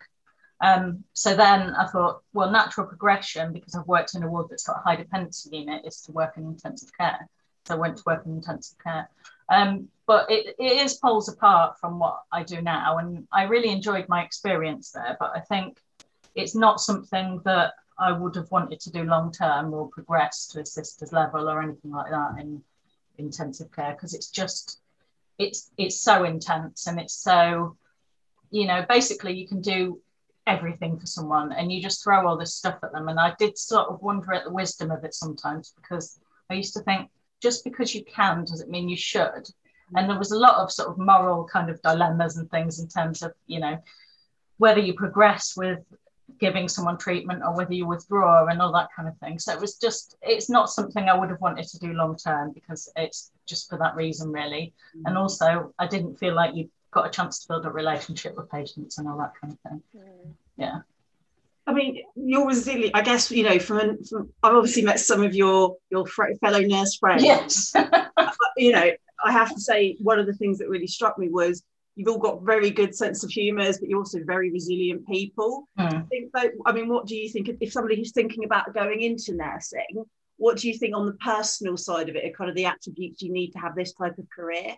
Um, 0.62 1.06
so 1.14 1.38
then 1.38 1.74
I 1.74 1.88
thought, 1.88 2.22
well, 2.34 2.52
natural 2.52 2.86
progression 2.86 3.54
because 3.54 3.76
I've 3.76 3.88
worked 3.88 4.14
in 4.16 4.24
a 4.24 4.30
ward 4.30 4.48
that's 4.50 4.66
got 4.66 4.80
a 4.80 4.82
high 4.82 4.98
dependency 4.98 5.56
unit 5.56 5.86
is 5.86 6.02
to 6.02 6.12
work 6.12 6.34
in 6.36 6.44
intensive 6.44 6.90
care. 6.98 7.30
So 7.66 7.76
I 7.76 7.78
went 7.78 7.96
to 7.96 8.04
work 8.06 8.26
in 8.26 8.34
intensive 8.34 8.78
care. 8.80 9.10
Um, 9.50 9.90
but 10.06 10.30
it, 10.30 10.56
it 10.60 10.82
is 10.82 10.96
poles 10.96 11.30
apart 11.30 11.80
from 11.80 12.00
what 12.00 12.22
I 12.32 12.44
do 12.44 12.62
now. 12.62 12.98
And 12.98 13.28
I 13.32 13.44
really 13.44 13.70
enjoyed 13.70 14.08
my 14.10 14.24
experience 14.24 14.92
there. 14.92 15.18
But 15.20 15.32
I 15.36 15.40
think 15.42 15.80
it's 16.36 16.56
not 16.56 16.82
something 16.82 17.42
that 17.46 17.74
I 18.00 18.12
would 18.12 18.36
have 18.36 18.50
wanted 18.50 18.80
to 18.82 18.92
do 18.92 19.04
long 19.04 19.32
term 19.32 19.74
or 19.74 19.90
progress 19.90 20.48
to 20.48 20.62
a 20.62 20.66
sister's 20.66 21.12
level 21.12 21.50
or 21.50 21.62
anything 21.62 21.92
like 21.92 22.10
that 22.10 22.40
in 22.40 22.64
intensive 23.18 23.72
care 23.72 23.92
because 23.92 24.14
it's 24.14 24.30
just 24.30 24.80
it's 25.38 25.72
it's 25.78 26.02
so 26.02 26.24
intense 26.24 26.88
and 26.88 27.00
it's 27.00 27.14
so 27.14 27.76
you 28.50 28.66
know 28.66 28.86
basically 28.88 29.34
you 29.34 29.48
can 29.48 29.62
do 29.62 30.02
everything 30.48 30.98
for 30.98 31.06
someone 31.06 31.52
and 31.52 31.72
you 31.72 31.82
just 31.82 32.04
throw 32.04 32.26
all 32.26 32.38
this 32.38 32.56
stuff 32.56 32.80
at 32.82 32.92
them 32.92 33.10
and 33.10 33.20
I 33.20 33.34
did 33.38 33.58
sort 33.58 33.90
of 33.90 34.02
wonder 34.02 34.34
at 34.34 34.46
the 34.46 34.54
wisdom 34.54 34.90
of 34.90 35.04
it 35.04 35.14
sometimes 35.14 35.74
because 35.76 36.20
I 36.50 36.56
used 36.56 36.74
to 36.74 36.82
think 36.82 37.10
just 37.42 37.64
because 37.64 37.94
you 37.96 38.04
can 38.04 38.46
doesn't 38.46 38.70
mean 38.70 38.90
you 38.90 38.98
should. 38.98 39.50
And 39.96 40.10
there 40.10 40.18
was 40.18 40.32
a 40.32 40.38
lot 40.38 40.58
of 40.58 40.72
sort 40.72 40.90
of 40.90 40.98
moral 40.98 41.46
kind 41.46 41.70
of 41.70 41.82
dilemmas 41.82 42.38
and 42.38 42.50
things 42.52 42.80
in 42.80 42.88
terms 42.88 43.24
of, 43.24 43.34
you 43.48 43.60
know, 43.60 43.82
whether 44.58 44.80
you 44.80 44.94
progress 44.94 45.56
with 45.58 45.80
giving 46.40 46.68
someone 46.68 46.98
treatment 46.98 47.42
or 47.44 47.56
whether 47.56 47.74
you 47.74 47.88
withdraw 47.88 48.46
and 48.48 48.62
all 48.62 48.72
that 48.72 48.90
kind 48.96 49.08
of 49.08 49.18
thing. 49.18 49.40
So 49.40 49.52
it 49.52 49.60
was 49.60 49.76
just, 49.78 50.16
it's 50.22 50.50
not 50.50 50.70
something 50.70 51.10
I 51.10 51.18
would 51.18 51.30
have 51.30 51.42
wanted 51.42 51.68
to 51.68 51.80
do 51.80 51.94
long 51.94 52.16
term 52.18 52.52
because 52.52 52.92
it's 52.96 53.32
just 53.48 53.70
for 53.70 53.80
that 53.80 53.96
reason, 53.96 54.32
really. 54.32 54.74
Mm. 54.96 55.02
And 55.06 55.18
also, 55.18 55.74
I 55.80 55.88
didn't 55.88 56.20
feel 56.20 56.36
like 56.36 56.56
you 56.56 56.70
got 56.92 57.08
a 57.08 57.10
chance 57.10 57.40
to 57.40 57.48
build 57.48 57.66
a 57.66 57.72
relationship 57.72 58.36
with 58.38 58.52
patients 58.52 58.98
and 58.98 59.08
all 59.08 59.18
that 59.18 59.34
kind 59.42 59.54
of 59.54 59.60
thing. 59.72 59.82
Mm. 59.96 60.34
Yeah. 60.58 60.80
I 61.70 61.74
mean, 61.74 62.02
you're 62.16 62.48
resilient. 62.48 62.96
I 62.96 63.04
guess 63.04 63.30
you 63.30 63.44
know 63.44 63.60
from, 63.60 64.04
from 64.04 64.34
I've 64.42 64.56
obviously 64.56 64.82
met 64.82 65.00
some 65.00 65.24
of 65.24 65.36
your 65.36 65.78
your 65.92 66.08
fellow 66.08 66.60
nurse 66.62 66.96
friends. 66.96 67.24
Yes. 67.24 67.74
you 68.58 68.72
know, 68.72 68.90
I 69.24 69.32
have 69.32 69.54
to 69.54 69.62
say 69.62 69.96
one 70.02 70.18
of 70.18 70.26
the 70.26 70.34
things 70.34 70.58
that 70.58 70.68
really 70.68 70.88
struck 70.88 71.20
me 71.20 71.30
was 71.30 71.64
you've 71.96 72.08
all 72.08 72.18
got 72.18 72.42
very 72.42 72.72
good 72.72 72.96
sense 72.96 73.24
of 73.24 73.30
humours, 73.30 73.78
but 73.78 73.88
you're 73.88 74.00
also 74.00 74.20
very 74.26 74.52
resilient 74.52 75.08
people. 75.08 75.68
Mm. 75.78 75.94
I 75.94 76.02
think 76.04 76.32
that, 76.34 76.52
I 76.66 76.72
mean, 76.72 76.88
what 76.88 77.06
do 77.06 77.16
you 77.16 77.30
think 77.30 77.50
if 77.60 77.72
somebody 77.72 77.98
who's 77.98 78.14
thinking 78.14 78.46
about 78.46 78.74
going 78.74 79.02
into 79.02 79.36
nursing? 79.36 80.06
What 80.38 80.58
do 80.58 80.70
you 80.70 80.78
think 80.78 80.96
on 80.96 81.06
the 81.06 81.14
personal 81.14 81.78
side 81.78 82.10
of 82.10 82.16
it 82.16 82.26
are 82.26 82.36
kind 82.36 82.50
of 82.50 82.56
the 82.56 82.66
attributes 82.66 83.22
you 83.22 83.32
need 83.32 83.52
to 83.52 83.60
have 83.60 83.76
this 83.76 83.94
type 83.94 84.18
of 84.18 84.26
career? 84.30 84.76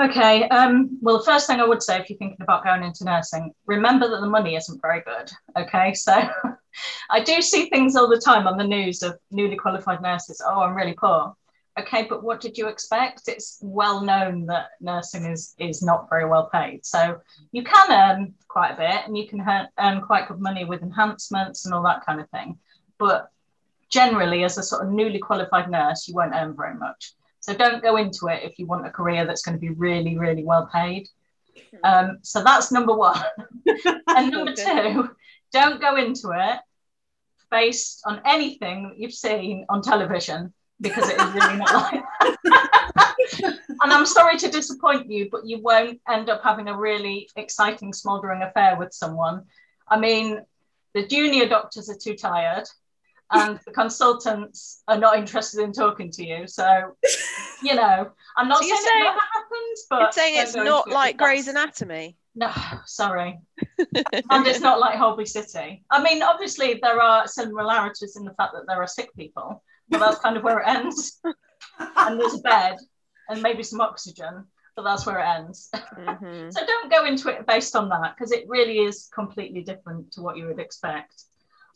Okay. 0.00 0.48
Um, 0.48 0.98
well, 1.02 1.18
the 1.18 1.24
first 1.24 1.46
thing 1.46 1.60
I 1.60 1.66
would 1.66 1.82
say, 1.82 1.98
if 1.98 2.08
you're 2.08 2.18
thinking 2.18 2.40
about 2.40 2.64
going 2.64 2.82
into 2.82 3.04
nursing, 3.04 3.52
remember 3.66 4.08
that 4.08 4.20
the 4.20 4.28
money 4.28 4.56
isn't 4.56 4.80
very 4.80 5.02
good. 5.02 5.30
Okay. 5.56 5.94
So 6.04 6.30
I 7.10 7.20
do 7.20 7.42
see 7.42 7.68
things 7.68 7.96
all 7.96 8.08
the 8.08 8.16
time 8.16 8.46
on 8.46 8.56
the 8.56 8.64
news 8.64 9.02
of 9.02 9.18
newly 9.32 9.56
qualified 9.56 10.00
nurses. 10.00 10.40
Oh, 10.44 10.60
I'm 10.60 10.76
really 10.76 10.94
poor. 10.94 11.34
Okay, 11.78 12.06
but 12.08 12.22
what 12.22 12.40
did 12.40 12.56
you 12.56 12.68
expect? 12.68 13.22
It's 13.26 13.58
well 13.60 14.02
known 14.02 14.46
that 14.46 14.68
nursing 14.80 15.24
is 15.24 15.54
is 15.58 15.82
not 15.82 16.08
very 16.08 16.26
well 16.26 16.48
paid. 16.52 16.86
So 16.86 17.20
you 17.52 17.64
can 17.64 17.90
earn 17.90 18.34
quite 18.48 18.72
a 18.72 18.76
bit, 18.76 19.06
and 19.06 19.18
you 19.18 19.26
can 19.26 19.68
earn, 19.78 20.00
quite 20.02 20.28
good 20.28 20.40
money 20.40 20.64
with 20.64 20.82
enhancements 20.82 21.64
and 21.64 21.74
all 21.74 21.82
that 21.82 22.06
kind 22.06 22.20
of 22.20 22.30
thing. 22.30 22.58
But 22.98 23.30
generally, 23.88 24.44
as 24.44 24.58
a 24.58 24.62
sort 24.62 24.84
of 24.84 24.92
newly 24.92 25.18
qualified 25.18 25.70
nurse, 25.70 26.06
you 26.06 26.14
won't 26.14 26.34
earn 26.34 26.54
very 26.56 26.74
much. 26.74 27.14
So 27.40 27.54
don't 27.54 27.82
go 27.82 27.96
into 27.96 28.28
it 28.28 28.42
if 28.44 28.58
you 28.58 28.66
want 28.66 28.86
a 28.86 28.90
career 28.90 29.24
that's 29.26 29.42
going 29.42 29.56
to 29.56 29.60
be 29.60 29.70
really, 29.70 30.18
really 30.18 30.44
well 30.44 30.68
paid. 30.72 31.08
Um, 31.84 32.18
so 32.22 32.42
that's 32.44 32.70
number 32.70 32.94
one. 32.94 33.22
and 34.08 34.30
number 34.30 34.54
two, 34.54 35.10
don't 35.52 35.80
go 35.80 35.96
into 35.96 36.32
it 36.34 36.60
based 37.50 38.02
on 38.04 38.20
anything 38.24 38.90
that 38.90 38.98
you've 38.98 39.14
seen 39.14 39.64
on 39.68 39.82
television 39.82 40.52
because 40.80 41.08
it 41.08 41.20
is 41.20 41.34
really 41.34 41.56
not 41.56 41.72
like 41.72 42.02
that. 42.20 42.36
and 43.42 43.92
I'm 43.92 44.06
sorry 44.06 44.38
to 44.38 44.50
disappoint 44.50 45.10
you, 45.10 45.28
but 45.30 45.46
you 45.46 45.60
won't 45.60 46.00
end 46.08 46.30
up 46.30 46.42
having 46.42 46.68
a 46.68 46.76
really 46.76 47.28
exciting, 47.36 47.92
smouldering 47.92 48.42
affair 48.42 48.76
with 48.78 48.92
someone. 48.92 49.44
I 49.88 49.98
mean, 49.98 50.40
the 50.94 51.06
junior 51.06 51.48
doctors 51.48 51.88
are 51.90 51.96
too 51.96 52.14
tired 52.14 52.66
and 53.32 53.60
the 53.64 53.72
consultants 53.72 54.82
are 54.88 54.98
not 54.98 55.16
interested 55.16 55.62
in 55.62 55.72
talking 55.72 56.10
to 56.12 56.26
you. 56.26 56.46
So, 56.46 56.96
you 57.62 57.74
know, 57.74 58.10
I'm 58.36 58.48
not 58.48 58.62
so 58.62 58.68
saying, 58.68 58.80
saying 58.82 59.04
it 59.04 59.20
happens, 59.34 59.86
but 59.88 60.00
you're 60.00 60.12
saying 60.12 60.34
it's 60.36 60.54
not 60.54 60.88
like 60.88 61.16
Grey's 61.16 61.48
Anatomy. 61.48 62.16
No, 62.34 62.50
sorry. 62.86 63.40
and 63.78 64.46
it's 64.46 64.60
not 64.60 64.80
like 64.80 64.96
Holby 64.96 65.26
City. 65.26 65.84
I 65.90 66.02
mean, 66.02 66.22
obviously 66.22 66.78
there 66.82 67.00
are 67.00 67.26
similarities 67.26 68.16
in 68.16 68.24
the 68.24 68.34
fact 68.34 68.52
that 68.54 68.66
there 68.66 68.80
are 68.80 68.86
sick 68.86 69.10
people, 69.16 69.62
but 69.88 69.98
that's 69.98 70.20
kind 70.20 70.36
of 70.36 70.42
where 70.42 70.60
it 70.60 70.68
ends. 70.68 71.20
and 71.96 72.20
there's 72.20 72.34
a 72.34 72.38
bed 72.38 72.76
and 73.28 73.42
maybe 73.42 73.62
some 73.62 73.80
oxygen, 73.80 74.44
but 74.76 74.82
that's 74.82 75.06
where 75.06 75.18
it 75.18 75.26
ends. 75.26 75.70
Mm-hmm. 75.74 76.50
so 76.50 76.66
don't 76.66 76.90
go 76.90 77.04
into 77.04 77.28
it 77.28 77.46
based 77.46 77.74
on 77.74 77.88
that 77.88 78.14
because 78.16 78.32
it 78.32 78.44
really 78.48 78.78
is 78.78 79.08
completely 79.12 79.62
different 79.62 80.12
to 80.12 80.22
what 80.22 80.36
you 80.36 80.46
would 80.46 80.60
expect. 80.60 81.24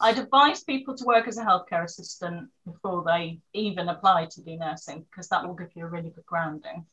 I'd 0.05 0.19
advise 0.19 0.63
people 0.63 0.95
to 0.97 1.05
work 1.07 1.27
as 1.27 1.39
a 1.39 1.45
healthcare 1.45 1.83
assistant 1.83 2.51
before 2.67 3.05
they 3.07 3.41
even 3.55 3.89
apply 3.89 4.27
to 4.33 4.43
do 4.43 4.59
nursing 4.59 5.07
because 5.11 5.29
that 5.29 5.47
will 5.47 5.55
give 5.55 5.71
you 5.75 5.87
a 5.87 5.89
really 5.89 6.11
good 6.11 6.27
grounding. 6.27 6.85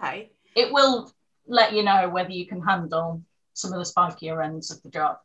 Okay. 0.00 0.30
It 0.54 0.72
will 0.72 1.10
let 1.48 1.72
you 1.72 1.82
know 1.82 2.08
whether 2.08 2.30
you 2.30 2.46
can 2.46 2.62
handle 2.62 3.20
some 3.54 3.72
of 3.72 3.80
the 3.80 3.92
spikier 3.92 4.44
ends 4.44 4.70
of 4.70 4.80
the 4.84 4.90
job. 4.90 5.16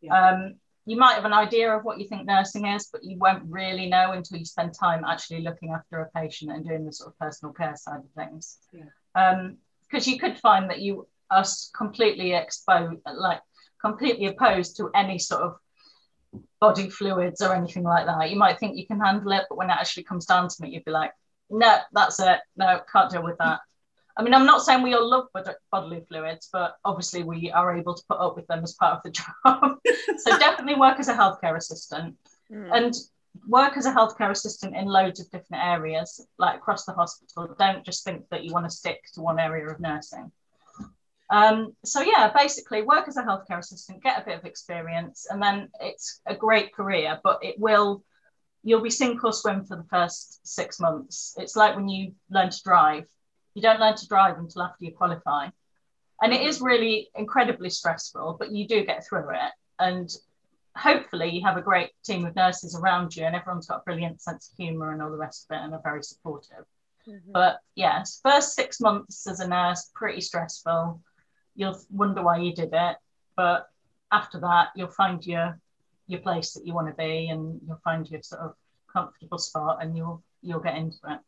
Yeah. 0.00 0.30
Um, 0.30 0.56
you 0.84 0.96
might 0.96 1.14
have 1.14 1.24
an 1.24 1.32
idea 1.32 1.70
of 1.70 1.84
what 1.84 2.00
you 2.00 2.08
think 2.08 2.26
nursing 2.26 2.66
is, 2.66 2.88
but 2.92 3.04
you 3.04 3.18
won't 3.18 3.44
really 3.48 3.86
know 3.86 4.10
until 4.10 4.38
you 4.38 4.44
spend 4.44 4.74
time 4.74 5.04
actually 5.04 5.42
looking 5.42 5.70
after 5.70 6.00
a 6.00 6.10
patient 6.10 6.50
and 6.50 6.66
doing 6.66 6.84
the 6.84 6.92
sort 6.92 7.12
of 7.12 7.18
personal 7.20 7.54
care 7.54 7.76
side 7.76 8.00
of 8.00 8.10
things. 8.16 8.58
Yeah. 8.72 9.36
Because 9.88 10.08
um, 10.08 10.12
you 10.12 10.18
could 10.18 10.40
find 10.40 10.68
that 10.70 10.80
you 10.80 11.06
are 11.30 11.44
completely 11.76 12.34
exposed, 12.34 13.00
like 13.14 13.40
completely 13.80 14.26
opposed 14.26 14.76
to 14.78 14.90
any 14.94 15.20
sort 15.20 15.42
of 15.42 15.56
body 16.60 16.90
fluids 16.90 17.42
or 17.42 17.54
anything 17.54 17.82
like 17.82 18.06
that. 18.06 18.30
You 18.30 18.36
might 18.36 18.58
think 18.58 18.76
you 18.76 18.86
can 18.86 19.00
handle 19.00 19.32
it, 19.32 19.44
but 19.48 19.58
when 19.58 19.70
it 19.70 19.76
actually 19.78 20.04
comes 20.04 20.26
down 20.26 20.48
to 20.48 20.56
it, 20.64 20.70
you'd 20.70 20.84
be 20.84 20.90
like, 20.90 21.12
no, 21.50 21.78
that's 21.92 22.20
it. 22.20 22.40
No, 22.56 22.80
can't 22.90 23.10
deal 23.10 23.22
with 23.22 23.38
that. 23.38 23.60
I 24.16 24.22
mean, 24.22 24.32
I'm 24.32 24.46
not 24.46 24.62
saying 24.62 24.82
we 24.82 24.94
all 24.94 25.08
love 25.08 25.26
bodily 25.72 26.04
fluids, 26.08 26.48
but 26.52 26.76
obviously 26.84 27.24
we 27.24 27.50
are 27.50 27.76
able 27.76 27.94
to 27.94 28.02
put 28.08 28.18
up 28.18 28.36
with 28.36 28.46
them 28.46 28.62
as 28.62 28.74
part 28.74 28.96
of 28.96 29.02
the 29.02 29.10
job. 29.44 29.78
so 30.18 30.38
definitely 30.38 30.78
work 30.78 31.00
as 31.00 31.08
a 31.08 31.14
healthcare 31.14 31.56
assistant 31.56 32.16
mm. 32.50 32.68
and 32.72 32.94
work 33.48 33.76
as 33.76 33.86
a 33.86 33.92
healthcare 33.92 34.30
assistant 34.30 34.76
in 34.76 34.86
loads 34.86 35.18
of 35.18 35.28
different 35.30 35.64
areas, 35.64 36.24
like 36.38 36.56
across 36.56 36.84
the 36.84 36.92
hospital. 36.92 37.54
Don't 37.58 37.84
just 37.84 38.04
think 38.04 38.28
that 38.30 38.44
you 38.44 38.52
want 38.52 38.66
to 38.66 38.70
stick 38.70 39.02
to 39.14 39.20
one 39.20 39.40
area 39.40 39.68
of 39.68 39.80
nursing. 39.80 40.30
Um, 41.30 41.74
so 41.84 42.02
yeah, 42.02 42.30
basically 42.34 42.82
work 42.82 43.08
as 43.08 43.16
a 43.16 43.22
healthcare 43.22 43.58
assistant, 43.58 44.02
get 44.02 44.20
a 44.20 44.24
bit 44.24 44.38
of 44.38 44.44
experience, 44.44 45.26
and 45.30 45.42
then 45.42 45.70
it's 45.80 46.20
a 46.26 46.34
great 46.34 46.74
career, 46.74 47.18
but 47.22 47.38
it 47.42 47.58
will 47.58 48.04
you'll 48.62 48.80
be 48.80 48.90
sink 48.90 49.22
or 49.22 49.32
swim 49.32 49.64
for 49.64 49.76
the 49.76 49.84
first 49.84 50.46
six 50.46 50.80
months. 50.80 51.34
It's 51.38 51.54
like 51.54 51.76
when 51.76 51.88
you 51.88 52.14
learn 52.30 52.50
to 52.50 52.62
drive. 52.62 53.04
You 53.54 53.62
don't 53.62 53.78
learn 53.78 53.94
to 53.94 54.08
drive 54.08 54.38
until 54.38 54.62
after 54.62 54.84
you 54.84 54.92
qualify. 54.92 55.50
And 56.22 56.32
it 56.32 56.40
is 56.40 56.60
really 56.60 57.10
incredibly 57.14 57.68
stressful, 57.68 58.36
but 58.38 58.50
you 58.50 58.66
do 58.66 58.84
get 58.84 59.06
through 59.06 59.30
it. 59.30 59.52
And 59.78 60.10
hopefully 60.76 61.28
you 61.28 61.42
have 61.44 61.56
a 61.56 61.62
great 61.62 61.90
team 62.04 62.24
of 62.24 62.34
nurses 62.34 62.74
around 62.74 63.14
you 63.14 63.24
and 63.24 63.36
everyone's 63.36 63.66
got 63.66 63.80
a 63.80 63.84
brilliant 63.84 64.20
sense 64.20 64.50
of 64.50 64.56
humour 64.56 64.92
and 64.92 65.02
all 65.02 65.10
the 65.10 65.16
rest 65.16 65.46
of 65.48 65.56
it 65.56 65.62
and 65.62 65.74
are 65.74 65.82
very 65.82 66.02
supportive. 66.02 66.64
Mm-hmm. 67.06 67.32
But 67.32 67.58
yes, 67.74 68.20
first 68.24 68.54
six 68.54 68.80
months 68.80 69.26
as 69.26 69.40
a 69.40 69.46
nurse, 69.46 69.90
pretty 69.94 70.22
stressful 70.22 71.00
you'll 71.54 71.78
wonder 71.90 72.22
why 72.22 72.38
you 72.38 72.54
did 72.54 72.70
it, 72.72 72.96
but 73.36 73.68
after 74.12 74.40
that, 74.40 74.68
you'll 74.76 74.88
find 74.88 75.24
your 75.24 75.58
your 76.06 76.20
place 76.20 76.52
that 76.52 76.66
you 76.66 76.74
want 76.74 76.88
to 76.88 76.94
be, 76.94 77.28
and 77.28 77.60
you'll 77.66 77.80
find 77.82 78.08
your 78.10 78.22
sort 78.22 78.42
of 78.42 78.54
comfortable 78.92 79.38
spot, 79.38 79.78
and 79.80 79.96
you'll 79.96 80.22
you'll 80.42 80.60
get 80.60 80.76
into 80.76 80.98
it. 81.08 81.18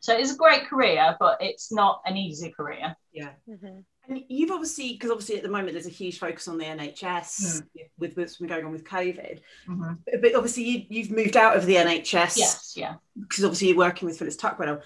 So 0.00 0.16
it's 0.16 0.32
a 0.32 0.36
great 0.36 0.66
career, 0.66 1.16
but 1.20 1.38
it's 1.40 1.70
not 1.70 2.02
an 2.06 2.16
easy 2.16 2.50
career. 2.50 2.96
Yeah. 3.12 3.30
Mm-hmm. 3.48 3.78
And 4.08 4.24
you've 4.28 4.50
obviously, 4.50 4.94
because 4.94 5.12
obviously 5.12 5.36
at 5.36 5.44
the 5.44 5.48
moment 5.48 5.74
there's 5.74 5.86
a 5.86 5.90
huge 5.90 6.18
focus 6.18 6.48
on 6.48 6.58
the 6.58 6.64
NHS 6.64 7.62
mm. 7.62 7.62
with 7.98 8.16
what's 8.16 8.38
been 8.38 8.48
going 8.48 8.64
on 8.64 8.72
with 8.72 8.82
COVID. 8.82 9.40
Mm-hmm. 9.68 10.20
But 10.20 10.34
obviously 10.34 10.88
you, 10.90 11.02
have 11.04 11.12
moved 11.12 11.36
out 11.36 11.56
of 11.56 11.66
the 11.66 11.76
NHS. 11.76 12.36
Yes, 12.36 12.74
yeah. 12.76 12.94
Because 13.16 13.44
obviously 13.44 13.68
you're 13.68 13.76
working 13.76 14.08
with 14.08 14.18
Phyllis 14.18 14.36
Tuckwell. 14.36 14.82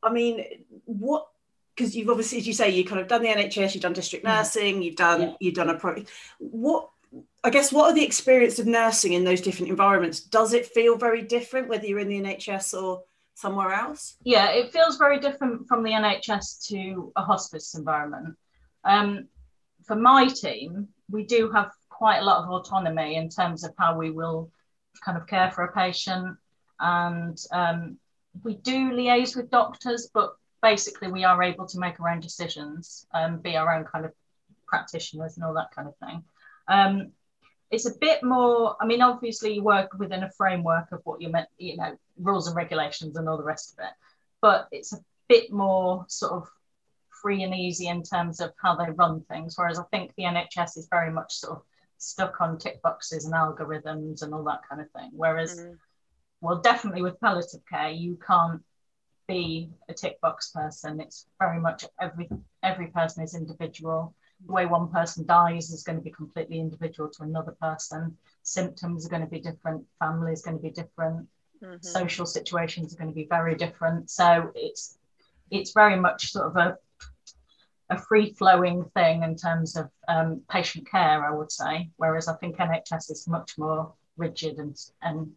I 0.00 0.12
mean, 0.12 0.44
what? 0.84 1.26
Because 1.74 1.96
you've 1.96 2.10
obviously, 2.10 2.38
as 2.38 2.46
you 2.46 2.52
say, 2.52 2.70
you 2.70 2.84
kind 2.84 3.00
of 3.00 3.08
done 3.08 3.22
the 3.22 3.28
NHS, 3.28 3.74
you've 3.74 3.82
done 3.82 3.94
district 3.94 4.24
nursing, 4.24 4.82
you've 4.82 4.96
done 4.96 5.20
yeah. 5.22 5.32
you've 5.40 5.54
done 5.54 5.70
a 5.70 5.74
pro. 5.74 6.02
What? 6.38 6.90
I 7.44 7.50
guess 7.50 7.72
what 7.72 7.90
are 7.90 7.94
the 7.94 8.04
experience 8.04 8.58
of 8.58 8.66
nursing 8.66 9.12
in 9.12 9.24
those 9.24 9.40
different 9.40 9.70
environments? 9.70 10.20
Does 10.20 10.54
it 10.54 10.66
feel 10.66 10.96
very 10.96 11.22
different 11.22 11.68
whether 11.68 11.86
you're 11.86 11.98
in 11.98 12.08
the 12.08 12.20
NHS 12.20 12.80
or 12.80 13.02
somewhere 13.34 13.72
else? 13.72 14.16
Yeah, 14.24 14.50
it 14.50 14.72
feels 14.72 14.96
very 14.96 15.18
different 15.18 15.68
from 15.68 15.82
the 15.82 15.90
NHS 15.90 16.68
to 16.68 17.12
a 17.16 17.22
hospice 17.22 17.74
environment. 17.74 18.36
Um, 18.84 19.28
for 19.84 19.96
my 19.96 20.26
team, 20.26 20.88
we 21.10 21.24
do 21.24 21.50
have 21.50 21.70
quite 21.88 22.18
a 22.18 22.24
lot 22.24 22.42
of 22.42 22.50
autonomy 22.50 23.16
in 23.16 23.28
terms 23.28 23.64
of 23.64 23.72
how 23.78 23.96
we 23.96 24.10
will 24.10 24.50
kind 25.04 25.18
of 25.18 25.26
care 25.26 25.50
for 25.50 25.64
a 25.64 25.72
patient. 25.72 26.36
And 26.80 27.38
um, 27.52 27.98
we 28.42 28.54
do 28.54 28.90
liaise 28.90 29.36
with 29.36 29.50
doctors, 29.50 30.08
but 30.12 30.34
basically 30.62 31.10
we 31.10 31.24
are 31.24 31.42
able 31.42 31.66
to 31.66 31.78
make 31.78 32.00
our 32.00 32.08
own 32.08 32.20
decisions 32.20 33.06
and 33.12 33.42
be 33.42 33.56
our 33.56 33.74
own 33.74 33.84
kind 33.84 34.04
of 34.04 34.12
practitioners 34.66 35.36
and 35.36 35.44
all 35.44 35.54
that 35.54 35.74
kind 35.74 35.88
of 35.88 35.96
thing. 35.96 36.24
Um, 36.68 37.12
it's 37.70 37.86
a 37.86 37.98
bit 37.98 38.22
more, 38.22 38.76
I 38.80 38.86
mean, 38.86 39.02
obviously 39.02 39.54
you 39.54 39.62
work 39.62 39.92
within 39.98 40.22
a 40.22 40.30
framework 40.30 40.92
of 40.92 41.00
what 41.04 41.20
you're 41.20 41.30
meant, 41.30 41.48
you 41.58 41.76
know, 41.76 41.96
rules 42.18 42.46
and 42.46 42.56
regulations 42.56 43.16
and 43.16 43.28
all 43.28 43.38
the 43.38 43.42
rest 43.42 43.72
of 43.72 43.84
it, 43.84 43.92
but 44.40 44.68
it's 44.72 44.92
a 44.92 44.98
bit 45.28 45.52
more 45.52 46.04
sort 46.08 46.32
of 46.32 46.48
free 47.22 47.42
and 47.42 47.54
easy 47.54 47.88
in 47.88 48.02
terms 48.02 48.40
of 48.40 48.52
how 48.62 48.74
they 48.74 48.90
run 48.90 49.22
things. 49.22 49.54
Whereas 49.56 49.78
I 49.78 49.84
think 49.84 50.12
the 50.16 50.24
NHS 50.24 50.76
is 50.76 50.88
very 50.90 51.10
much 51.10 51.34
sort 51.34 51.58
of 51.58 51.62
stuck 51.98 52.40
on 52.40 52.58
tick 52.58 52.82
boxes 52.82 53.24
and 53.24 53.34
algorithms 53.34 54.22
and 54.22 54.34
all 54.34 54.44
that 54.44 54.60
kind 54.68 54.80
of 54.80 54.90
thing. 54.90 55.10
Whereas, 55.12 55.58
mm. 55.58 55.76
well, 56.40 56.60
definitely 56.60 57.02
with 57.02 57.20
palliative 57.20 57.62
care, 57.70 57.90
you 57.90 58.18
can't 58.26 58.62
be 59.26 59.70
a 59.88 59.94
tick 59.94 60.20
box 60.20 60.50
person. 60.50 61.00
It's 61.00 61.26
very 61.38 61.60
much 61.60 61.84
every 62.00 62.28
every 62.62 62.88
person 62.88 63.22
is 63.22 63.34
individual. 63.34 64.14
The 64.46 64.52
way 64.52 64.66
one 64.66 64.88
person 64.88 65.24
dies 65.26 65.70
is 65.70 65.84
going 65.84 65.98
to 65.98 66.04
be 66.04 66.10
completely 66.10 66.58
individual 66.58 67.08
to 67.10 67.22
another 67.22 67.56
person. 67.60 68.16
Symptoms 68.42 69.06
are 69.06 69.10
going 69.10 69.22
to 69.22 69.28
be 69.28 69.40
different. 69.40 69.84
Family 69.98 70.32
is 70.32 70.42
going 70.42 70.56
to 70.56 70.62
be 70.62 70.70
different. 70.70 71.28
Mm-hmm. 71.62 71.76
Social 71.80 72.26
situations 72.26 72.92
are 72.92 72.96
going 72.96 73.10
to 73.10 73.14
be 73.14 73.28
very 73.28 73.54
different. 73.54 74.10
So 74.10 74.50
it's 74.54 74.98
it's 75.50 75.72
very 75.72 75.96
much 75.96 76.32
sort 76.32 76.46
of 76.46 76.56
a 76.56 76.78
a 77.90 77.98
free 77.98 78.32
flowing 78.32 78.84
thing 78.94 79.22
in 79.22 79.36
terms 79.36 79.76
of 79.76 79.90
um, 80.08 80.40
patient 80.48 80.90
care, 80.90 81.24
I 81.24 81.30
would 81.30 81.52
say. 81.52 81.90
Whereas 81.96 82.26
I 82.26 82.34
think 82.36 82.56
NHS 82.56 83.10
is 83.10 83.28
much 83.28 83.58
more 83.58 83.92
rigid 84.16 84.58
and 84.58 84.76
and 85.02 85.32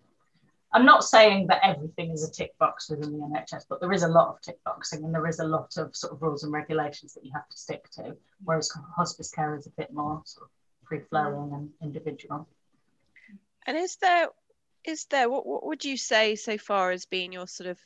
I'm 0.76 0.86
not 0.86 1.06
saying 1.06 1.48
that 1.48 1.62
everything 1.64 2.12
is 2.12 2.28
a 2.28 2.30
tick 2.30 2.52
box 2.58 2.90
within 2.90 3.14
the 3.14 3.26
NHS, 3.26 3.64
but 3.70 3.80
there 3.80 3.94
is 3.94 4.04
a 4.04 4.10
lot 4.10 4.28
of 4.28 4.42
tick 4.42 4.62
boxing 4.66 5.06
and 5.06 5.16
there 5.16 5.26
is 5.26 5.40
a 5.40 5.48
lot 5.48 5.78
of 5.78 5.96
sort 5.96 6.12
of 6.12 6.22
rules 6.22 6.44
and 6.44 6.52
regulations 6.52 7.14
that 7.14 7.24
you 7.24 7.32
have 7.34 7.48
to 7.48 7.58
stick 7.58 7.90
to. 7.92 8.18
Whereas 8.44 8.70
hospice 8.94 9.32
care 9.32 9.56
is 9.56 9.68
a 9.68 9.70
bit 9.70 9.94
more 9.94 10.22
sort 10.26 10.48
of 10.48 10.50
free 10.86 11.00
flowing 11.10 11.54
and 11.54 11.70
individual. 11.82 12.46
And 13.66 13.78
is 13.78 13.96
there 14.02 14.28
is 14.84 15.06
there 15.06 15.30
what, 15.30 15.48
what 15.48 15.66
would 15.66 15.86
you 15.86 15.96
say 15.96 16.36
so 16.36 16.58
far 16.58 16.92
as 16.92 17.06
being 17.06 17.32
your 17.32 17.48
sort 17.48 17.70
of 17.70 17.80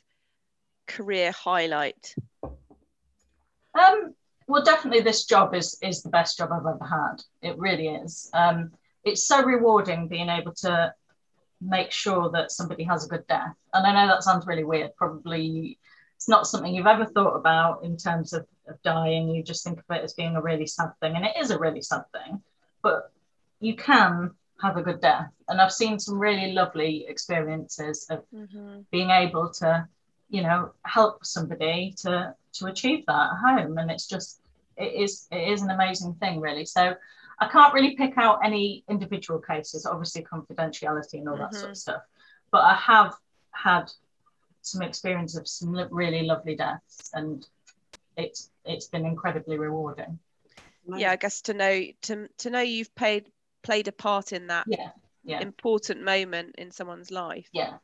career 0.88 1.30
highlight? 1.30 2.12
Um, 2.42 4.16
well, 4.48 4.64
definitely 4.64 5.02
this 5.02 5.26
job 5.26 5.54
is 5.54 5.78
is 5.80 6.02
the 6.02 6.10
best 6.10 6.38
job 6.38 6.50
I've 6.52 6.66
ever 6.66 6.84
had. 6.84 7.22
It 7.40 7.56
really 7.56 7.86
is. 7.86 8.28
Um, 8.34 8.72
it's 9.04 9.28
so 9.28 9.44
rewarding 9.44 10.08
being 10.08 10.28
able 10.28 10.54
to 10.54 10.92
make 11.60 11.90
sure 11.90 12.30
that 12.30 12.50
somebody 12.50 12.84
has 12.84 13.04
a 13.04 13.08
good 13.08 13.26
death. 13.26 13.54
And 13.74 13.86
I 13.86 13.92
know 13.92 14.12
that 14.12 14.22
sounds 14.22 14.46
really 14.46 14.64
weird. 14.64 14.96
Probably 14.96 15.78
it's 16.16 16.28
not 16.28 16.46
something 16.46 16.74
you've 16.74 16.86
ever 16.86 17.06
thought 17.06 17.34
about 17.34 17.82
in 17.82 17.96
terms 17.96 18.34
of, 18.34 18.46
of 18.68 18.80
dying. 18.82 19.30
You 19.30 19.42
just 19.42 19.64
think 19.64 19.78
of 19.78 19.96
it 19.96 20.04
as 20.04 20.12
being 20.12 20.36
a 20.36 20.42
really 20.42 20.66
sad 20.66 20.90
thing, 21.00 21.16
and 21.16 21.24
it 21.24 21.32
is 21.38 21.50
a 21.50 21.58
really 21.58 21.80
sad 21.80 22.02
thing. 22.12 22.42
But 22.82 23.10
you 23.60 23.74
can 23.74 24.32
have 24.60 24.76
a 24.76 24.82
good 24.82 25.00
death. 25.00 25.30
And 25.48 25.60
I've 25.60 25.72
seen 25.72 25.98
some 25.98 26.18
really 26.18 26.52
lovely 26.52 27.06
experiences 27.08 28.06
of 28.10 28.22
mm-hmm. 28.34 28.80
being 28.90 29.10
able 29.10 29.48
to, 29.60 29.88
you 30.28 30.42
know, 30.42 30.72
help 30.84 31.24
somebody 31.24 31.94
to 32.02 32.34
to 32.52 32.66
achieve 32.66 33.06
that 33.06 33.30
at 33.32 33.38
home. 33.38 33.78
And 33.78 33.90
it's 33.90 34.06
just 34.06 34.40
it 34.76 34.92
is 34.92 35.26
it 35.30 35.52
is 35.52 35.62
an 35.62 35.70
amazing 35.70 36.14
thing, 36.14 36.40
really. 36.40 36.66
So 36.66 36.94
I 37.40 37.48
can't 37.48 37.72
really 37.72 37.96
pick 37.96 38.18
out 38.18 38.40
any 38.44 38.84
individual 38.88 39.40
cases, 39.40 39.86
obviously 39.86 40.22
confidentiality 40.22 41.14
and 41.14 41.28
all 41.28 41.36
that 41.36 41.52
mm-hmm. 41.52 41.56
sort 41.56 41.70
of 41.70 41.70
mm-hmm. 41.70 41.74
stuff. 41.74 42.02
But 42.52 42.64
I 42.64 42.74
have 42.74 43.14
had 43.52 43.90
some 44.62 44.82
experience 44.82 45.36
of 45.36 45.48
some 45.48 45.74
really 45.90 46.22
lovely 46.22 46.54
deaths, 46.54 47.10
and 47.14 47.46
it's 48.16 48.50
it's 48.64 48.88
been 48.88 49.06
incredibly 49.06 49.58
rewarding. 49.58 50.18
Yeah, 50.86 51.12
I 51.12 51.16
guess 51.16 51.42
to 51.42 51.54
know 51.54 51.84
to 52.02 52.28
to 52.38 52.50
know 52.50 52.60
you've 52.60 52.94
played 52.94 53.30
played 53.62 53.88
a 53.88 53.92
part 53.92 54.32
in 54.32 54.48
that 54.48 54.64
yeah, 54.66 54.90
yeah. 55.24 55.40
important 55.40 56.02
moment 56.02 56.56
in 56.58 56.70
someone's 56.70 57.10
life. 57.10 57.48
Yeah. 57.52 57.74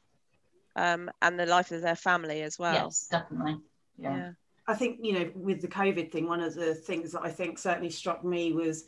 Um, 0.75 1.11
and 1.23 1.39
the 1.39 1.47
life 1.47 1.73
of 1.73 1.81
their 1.81 1.97
family 1.97 2.43
as 2.43 2.59
well. 2.59 2.75
Yes, 2.75 3.09
definitely. 3.11 3.57
yeah. 3.97 4.17
yeah. 4.17 4.31
I 4.69 4.75
think 4.75 4.99
you 5.03 5.13
know 5.13 5.31
with 5.35 5.61
the 5.61 5.69
COVID 5.69 6.11
thing, 6.11 6.29
one 6.29 6.41
of 6.41 6.55
the 6.55 6.75
things 6.75 7.13
that 7.13 7.23
I 7.23 7.31
think 7.31 7.59
certainly 7.59 7.91
struck 7.91 8.25
me 8.25 8.53
was, 8.53 8.85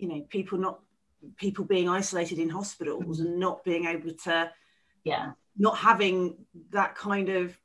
you 0.00 0.08
know, 0.08 0.20
people 0.28 0.58
not 0.58 0.80
people 1.36 1.64
being 1.64 1.88
isolated 1.88 2.38
in 2.38 2.48
hospitals 2.48 3.20
mm-hmm. 3.20 3.26
and 3.26 3.38
not 3.38 3.62
being 3.64 3.86
able 3.86 4.12
to, 4.24 4.50
yeah, 5.04 5.32
not 5.58 5.76
having 5.76 6.36
that 6.70 6.94
kind 6.94 7.28
of, 7.28 7.56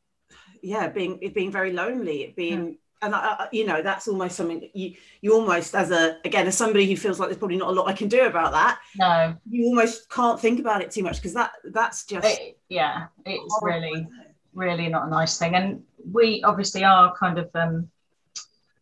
yeah, 0.61 0.87
being 0.89 1.19
it 1.21 1.33
being 1.33 1.51
very 1.51 1.71
lonely, 1.71 2.23
it 2.23 2.35
being. 2.35 2.59
Mm. 2.59 2.77
And 3.01 3.13
I, 3.13 3.49
you 3.51 3.67
know 3.67 3.83
that's 3.83 4.07
almost 4.07 4.35
something 4.35 4.67
you 4.73 4.95
you 5.21 5.33
almost 5.33 5.75
as 5.75 5.91
a 5.91 6.17
again 6.25 6.47
as 6.47 6.57
somebody 6.57 6.87
who 6.87 6.97
feels 6.97 7.19
like 7.19 7.27
there's 7.27 7.37
probably 7.37 7.57
not 7.57 7.67
a 7.67 7.71
lot 7.71 7.87
I 7.87 7.93
can 7.93 8.07
do 8.07 8.25
about 8.25 8.53
that. 8.53 8.79
No, 8.97 9.35
you 9.47 9.65
almost 9.67 10.09
can't 10.09 10.39
think 10.39 10.59
about 10.59 10.81
it 10.81 10.89
too 10.89 11.03
much 11.03 11.17
because 11.17 11.33
that 11.33 11.51
that's 11.65 12.05
just 12.05 12.25
it, 12.25 12.57
yeah, 12.69 13.07
it's 13.25 13.59
really 13.61 14.07
really 14.55 14.87
not 14.87 15.07
a 15.07 15.09
nice 15.09 15.37
thing. 15.37 15.53
And 15.55 15.83
we 16.11 16.41
obviously 16.43 16.83
are 16.83 17.15
kind 17.15 17.37
of 17.37 17.49
um, 17.53 17.89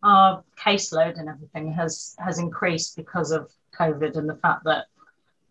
our 0.03 0.43
caseload 0.60 1.19
and 1.19 1.29
everything 1.29 1.72
has 1.74 2.15
has 2.19 2.39
increased 2.39 2.95
because 2.95 3.31
of 3.31 3.50
COVID 3.77 4.17
and 4.17 4.29
the 4.29 4.36
fact 4.36 4.63
that 4.65 4.86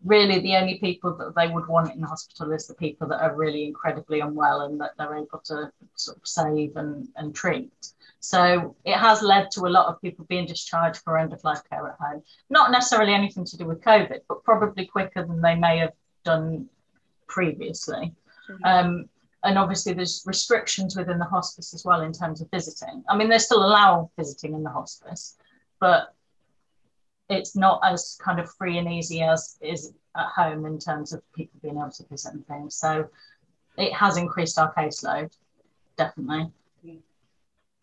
really 0.05 0.39
the 0.39 0.55
only 0.55 0.77
people 0.79 1.15
that 1.15 1.35
they 1.35 1.47
would 1.47 1.67
want 1.67 1.93
in 1.93 2.01
hospital 2.01 2.51
is 2.51 2.67
the 2.67 2.73
people 2.75 3.07
that 3.07 3.21
are 3.21 3.35
really 3.35 3.65
incredibly 3.65 4.19
unwell 4.19 4.61
and 4.61 4.79
that 4.79 4.91
they're 4.97 5.15
able 5.15 5.39
to 5.45 5.71
sort 5.95 6.17
of 6.17 6.27
save 6.27 6.75
and, 6.75 7.07
and 7.15 7.33
treat. 7.33 7.71
So 8.19 8.75
it 8.85 8.97
has 8.97 9.21
led 9.21 9.51
to 9.51 9.61
a 9.61 9.69
lot 9.69 9.87
of 9.87 10.01
people 10.01 10.25
being 10.25 10.45
discharged 10.45 10.99
for 10.99 11.17
end 11.17 11.33
of 11.33 11.43
life 11.43 11.61
care 11.69 11.87
at 11.87 11.97
home. 11.99 12.23
Not 12.49 12.71
necessarily 12.71 13.13
anything 13.13 13.45
to 13.45 13.57
do 13.57 13.65
with 13.65 13.81
COVID, 13.81 14.21
but 14.27 14.43
probably 14.43 14.85
quicker 14.85 15.25
than 15.25 15.41
they 15.41 15.55
may 15.55 15.77
have 15.79 15.93
done 16.23 16.69
previously. 17.27 18.13
Mm-hmm. 18.49 18.65
Um, 18.65 19.09
and 19.43 19.57
obviously 19.57 19.93
there's 19.93 20.23
restrictions 20.25 20.95
within 20.95 21.19
the 21.19 21.25
hospice 21.25 21.73
as 21.73 21.83
well 21.83 22.01
in 22.01 22.13
terms 22.13 22.41
of 22.41 22.49
visiting. 22.51 23.03
I 23.09 23.17
mean, 23.17 23.29
they 23.29 23.37
still 23.37 23.65
allow 23.65 24.09
visiting 24.17 24.53
in 24.53 24.63
the 24.63 24.69
hospice, 24.69 25.35
but 25.79 26.13
it's 27.29 27.55
not 27.55 27.81
as 27.83 28.17
kind 28.23 28.39
of 28.39 28.53
free 28.55 28.77
and 28.77 28.91
easy 28.91 29.21
as 29.21 29.57
is 29.61 29.93
at 30.15 30.27
home 30.27 30.65
in 30.65 30.79
terms 30.79 31.11
of 31.13 31.21
people 31.33 31.59
being 31.61 31.77
able 31.77 31.91
to 31.91 32.05
visit 32.09 32.33
and 32.33 32.47
things. 32.47 32.75
So 32.75 33.09
it 33.77 33.93
has 33.93 34.17
increased 34.17 34.57
our 34.59 34.73
caseload, 34.73 35.35
definitely. 35.97 36.51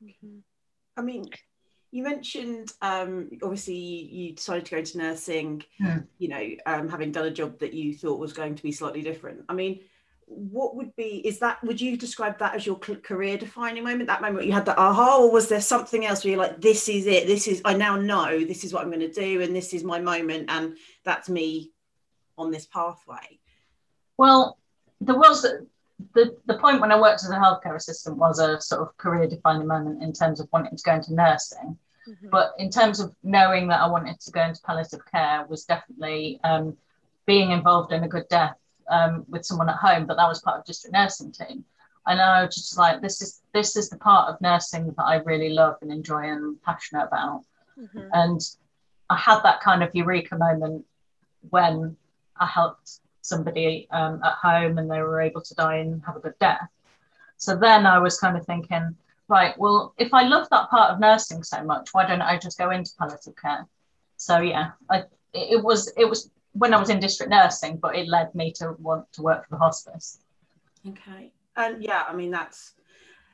Mm-hmm. 0.02 0.38
I 0.96 1.02
mean, 1.02 1.28
you 1.90 2.02
mentioned 2.02 2.72
um, 2.80 3.30
obviously 3.42 3.74
you 3.74 4.32
decided 4.32 4.64
to 4.66 4.70
go 4.70 4.78
into 4.78 4.98
nursing, 4.98 5.62
mm. 5.80 6.06
you 6.18 6.28
know, 6.28 6.48
um, 6.66 6.88
having 6.88 7.12
done 7.12 7.26
a 7.26 7.30
job 7.30 7.58
that 7.58 7.74
you 7.74 7.94
thought 7.94 8.18
was 8.18 8.32
going 8.32 8.54
to 8.54 8.62
be 8.62 8.72
slightly 8.72 9.02
different. 9.02 9.44
I 9.48 9.54
mean, 9.54 9.80
what 10.30 10.76
would 10.76 10.94
be 10.94 11.20
is 11.26 11.40
that 11.40 11.62
would 11.64 11.80
you 11.80 11.96
describe 11.96 12.38
that 12.38 12.54
as 12.54 12.64
your 12.64 12.76
career 12.78 13.36
defining 13.36 13.82
moment? 13.82 14.06
That 14.06 14.22
moment 14.22 14.46
you 14.46 14.52
had 14.52 14.66
that 14.66 14.78
aha 14.78 15.18
or 15.18 15.32
was 15.32 15.48
there 15.48 15.60
something 15.60 16.06
else 16.06 16.24
where 16.24 16.32
you're 16.32 16.40
like 16.40 16.60
this 16.60 16.88
is 16.88 17.06
it. 17.06 17.26
This 17.26 17.48
is 17.48 17.60
i 17.64 17.74
now 17.74 17.96
know 17.96 18.44
this 18.44 18.64
is 18.64 18.72
what 18.72 18.82
i'm 18.82 18.90
going 18.90 19.00
to 19.00 19.10
do 19.10 19.42
and 19.42 19.54
this 19.54 19.74
is 19.74 19.82
my 19.82 20.00
moment 20.00 20.46
and 20.48 20.76
that's 21.04 21.28
me 21.28 21.72
on 22.38 22.50
this 22.50 22.66
pathway 22.66 23.38
well 24.16 24.56
there 25.00 25.18
was 25.18 25.42
the, 26.14 26.36
the 26.46 26.58
point 26.58 26.80
when 26.80 26.92
i 26.92 27.00
worked 27.00 27.24
as 27.24 27.30
a 27.30 27.34
healthcare 27.34 27.74
assistant 27.74 28.16
was 28.16 28.38
a 28.38 28.60
sort 28.60 28.82
of 28.82 28.96
career 28.96 29.26
defining 29.26 29.66
moment 29.66 30.02
in 30.02 30.12
terms 30.12 30.40
of 30.40 30.48
wanting 30.52 30.76
to 30.76 30.82
go 30.82 30.94
into 30.94 31.12
nursing. 31.12 31.76
Mm-hmm. 32.08 32.28
But 32.30 32.54
in 32.58 32.70
terms 32.70 32.98
of 32.98 33.14
knowing 33.22 33.68
that 33.68 33.80
I 33.80 33.86
wanted 33.86 34.18
to 34.20 34.30
go 34.30 34.42
into 34.42 34.60
palliative 34.62 35.04
care 35.04 35.44
was 35.46 35.64
definitely 35.64 36.40
um, 36.44 36.76
being 37.26 37.50
involved 37.50 37.92
in 37.92 38.02
a 38.04 38.08
good 38.08 38.26
death 38.28 38.56
um, 38.90 39.24
with 39.28 39.44
someone 39.44 39.68
at 39.68 39.76
home. 39.76 40.06
But 40.06 40.16
that 40.16 40.28
was 40.28 40.40
part 40.40 40.58
of 40.58 40.64
district 40.64 40.94
nursing 40.94 41.32
team. 41.32 41.64
And 42.06 42.20
I 42.20 42.44
was 42.44 42.54
just 42.54 42.76
like, 42.76 43.00
this 43.00 43.22
is 43.22 43.40
this 43.52 43.76
is 43.76 43.88
the 43.88 43.98
part 43.98 44.28
of 44.28 44.40
nursing 44.40 44.86
that 44.96 45.04
I 45.04 45.16
really 45.16 45.50
love 45.50 45.76
and 45.82 45.90
enjoy 45.90 46.30
and 46.30 46.60
passionate 46.62 47.04
about. 47.04 47.44
Mm-hmm. 47.78 48.08
And 48.12 48.40
I 49.08 49.16
had 49.16 49.42
that 49.42 49.60
kind 49.60 49.82
of 49.82 49.94
eureka 49.94 50.36
moment 50.36 50.84
when 51.48 51.96
I 52.38 52.46
helped 52.46 53.00
somebody 53.22 53.86
um, 53.90 54.20
at 54.24 54.34
home 54.34 54.78
and 54.78 54.90
they 54.90 55.00
were 55.00 55.20
able 55.20 55.42
to 55.42 55.54
die 55.54 55.76
and 55.76 56.02
have 56.06 56.16
a 56.16 56.20
good 56.20 56.38
death. 56.40 56.68
So 57.36 57.56
then 57.56 57.86
I 57.86 57.98
was 57.98 58.18
kind 58.18 58.36
of 58.36 58.44
thinking, 58.44 58.96
right, 59.28 59.56
well, 59.58 59.94
if 59.98 60.12
I 60.12 60.22
love 60.22 60.48
that 60.50 60.68
part 60.70 60.90
of 60.90 61.00
nursing 61.00 61.42
so 61.42 61.62
much, 61.64 61.90
why 61.92 62.06
don't 62.06 62.22
I 62.22 62.38
just 62.38 62.58
go 62.58 62.70
into 62.70 62.92
palliative 62.98 63.36
care? 63.36 63.66
So 64.16 64.40
yeah, 64.40 64.72
I, 64.90 65.04
it 65.32 65.62
was 65.62 65.92
it 65.96 66.08
was 66.08 66.30
when 66.52 66.74
I 66.74 66.78
was 66.78 66.90
in 66.90 67.00
district 67.00 67.30
nursing, 67.30 67.76
but 67.76 67.96
it 67.96 68.08
led 68.08 68.34
me 68.34 68.52
to 68.52 68.74
want 68.78 69.12
to 69.12 69.22
work 69.22 69.44
for 69.44 69.54
the 69.54 69.58
hospice. 69.58 70.18
Okay, 70.86 71.32
and 71.56 71.82
yeah, 71.82 72.04
I 72.08 72.14
mean 72.14 72.30
that's 72.30 72.72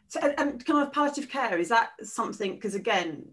so, 0.08 0.20
and, 0.20 0.34
and 0.38 0.64
kind 0.64 0.86
of 0.86 0.92
palliative 0.92 1.28
care 1.28 1.58
is 1.58 1.68
that 1.68 1.90
something 2.02 2.54
because 2.54 2.74
again, 2.74 3.26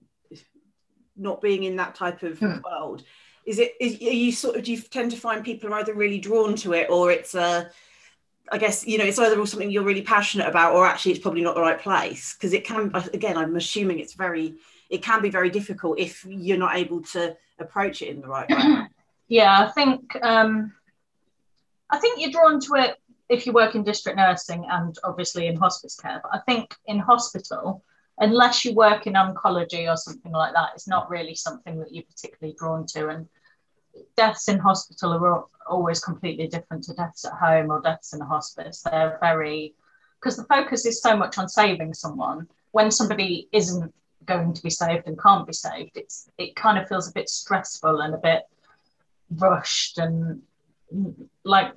not 1.16 1.42
being 1.42 1.64
in 1.64 1.76
that 1.78 1.96
type 1.96 2.24
of 2.24 2.40
hmm. 2.40 2.58
world, 2.64 3.04
is 3.46 3.60
it 3.60 3.74
is 3.80 3.96
are 4.02 4.14
you 4.14 4.32
sort 4.32 4.56
of 4.56 4.64
do 4.64 4.72
you 4.72 4.82
tend 4.82 5.12
to 5.12 5.18
find 5.18 5.44
people 5.44 5.74
are 5.74 5.80
either 5.80 5.94
really 5.94 6.20
drawn 6.20 6.56
to 6.56 6.74
it 6.74 6.90
or 6.90 7.12
it's 7.12 7.36
a 7.36 7.70
I 8.52 8.58
guess 8.58 8.86
you 8.86 8.98
know 8.98 9.06
it's 9.06 9.20
either 9.20 9.46
something 9.46 9.70
you're 9.70 9.84
really 9.84 10.02
passionate 10.02 10.48
about 10.48 10.76
or 10.76 10.86
actually 10.86 11.14
it's 11.14 11.22
probably 11.22 11.42
not 11.42 11.56
the 11.56 11.62
right 11.62 11.80
place 11.80 12.34
because 12.34 12.54
it 12.54 12.66
can 12.66 12.92
again 13.14 13.38
I'm 13.38 13.56
assuming 13.56 14.00
it's 14.00 14.14
very 14.14 14.56
it 14.90 15.02
can 15.02 15.22
be 15.22 15.30
very 15.30 15.50
difficult 15.50 16.00
if 16.00 16.26
you're 16.26 16.58
not 16.58 16.76
able 16.76 17.02
to 17.02 17.36
approach 17.60 18.02
it 18.02 18.10
in 18.10 18.22
the 18.22 18.28
right 18.28 18.50
way. 18.50 18.88
yeah, 19.28 19.66
I 19.66 19.72
think 19.72 20.16
um, 20.22 20.74
I 21.90 21.98
think 22.00 22.20
you're 22.20 22.32
drawn 22.32 22.60
to 22.62 22.76
it 22.76 22.98
if 23.30 23.46
you 23.46 23.54
work 23.54 23.76
in 23.76 23.84
district 23.84 24.18
nursing 24.18 24.66
and 24.70 24.98
obviously 25.04 25.48
in 25.48 25.56
hospice 25.56 25.96
care. 25.96 26.22
But 26.22 26.32
I 26.34 26.40
think 26.40 26.76
in 26.86 27.00
hospital, 27.00 27.84
unless 28.18 28.66
you 28.66 28.74
work 28.74 29.08
in 29.08 29.14
oncology 29.14 29.92
or 29.92 29.98
something 29.98 30.32
like 30.32 30.54
that, 30.54 30.72
it's 30.76 30.88
not 30.88 31.10
really 31.10 31.36
something 31.36 31.80
that 31.80 31.94
you're 31.94 32.04
particularly 32.04 32.56
drawn 32.58 32.86
to. 32.88 33.10
And 33.10 33.28
deaths 34.16 34.48
in 34.48 34.60
hospital 34.60 35.14
are 35.14 35.46
always 35.68 36.00
completely 36.00 36.48
different 36.48 36.84
to 36.86 36.94
deaths 36.94 37.26
at 37.26 37.34
home 37.34 37.72
or 37.72 37.82
deaths 37.82 38.14
in 38.14 38.22
a 38.22 38.26
hospice. 38.26 38.82
They're 38.82 39.18
very, 39.22 39.74
because 40.20 40.38
the 40.38 40.46
focus 40.46 40.86
is 40.86 41.02
so 41.02 41.16
much 41.16 41.38
on 41.38 41.48
saving 41.48 41.94
someone. 41.94 42.48
When 42.72 42.92
somebody 42.92 43.48
isn't 43.52 43.94
going 44.26 44.54
to 44.54 44.64
be 44.64 44.70
saved 44.70 45.08
and 45.08 45.22
can't 45.22 45.46
be 45.46 45.54
saved, 45.54 45.92
it's 45.96 46.30
it 46.38 46.56
kind 46.56 46.78
of 46.78 46.88
feels 46.88 47.08
a 47.08 47.14
bit 47.14 47.30
stressful 47.30 48.02
and 48.02 48.14
a 48.14 48.18
bit 48.18 48.44
rushed 49.38 49.98
and 49.98 50.42
like 51.44 51.74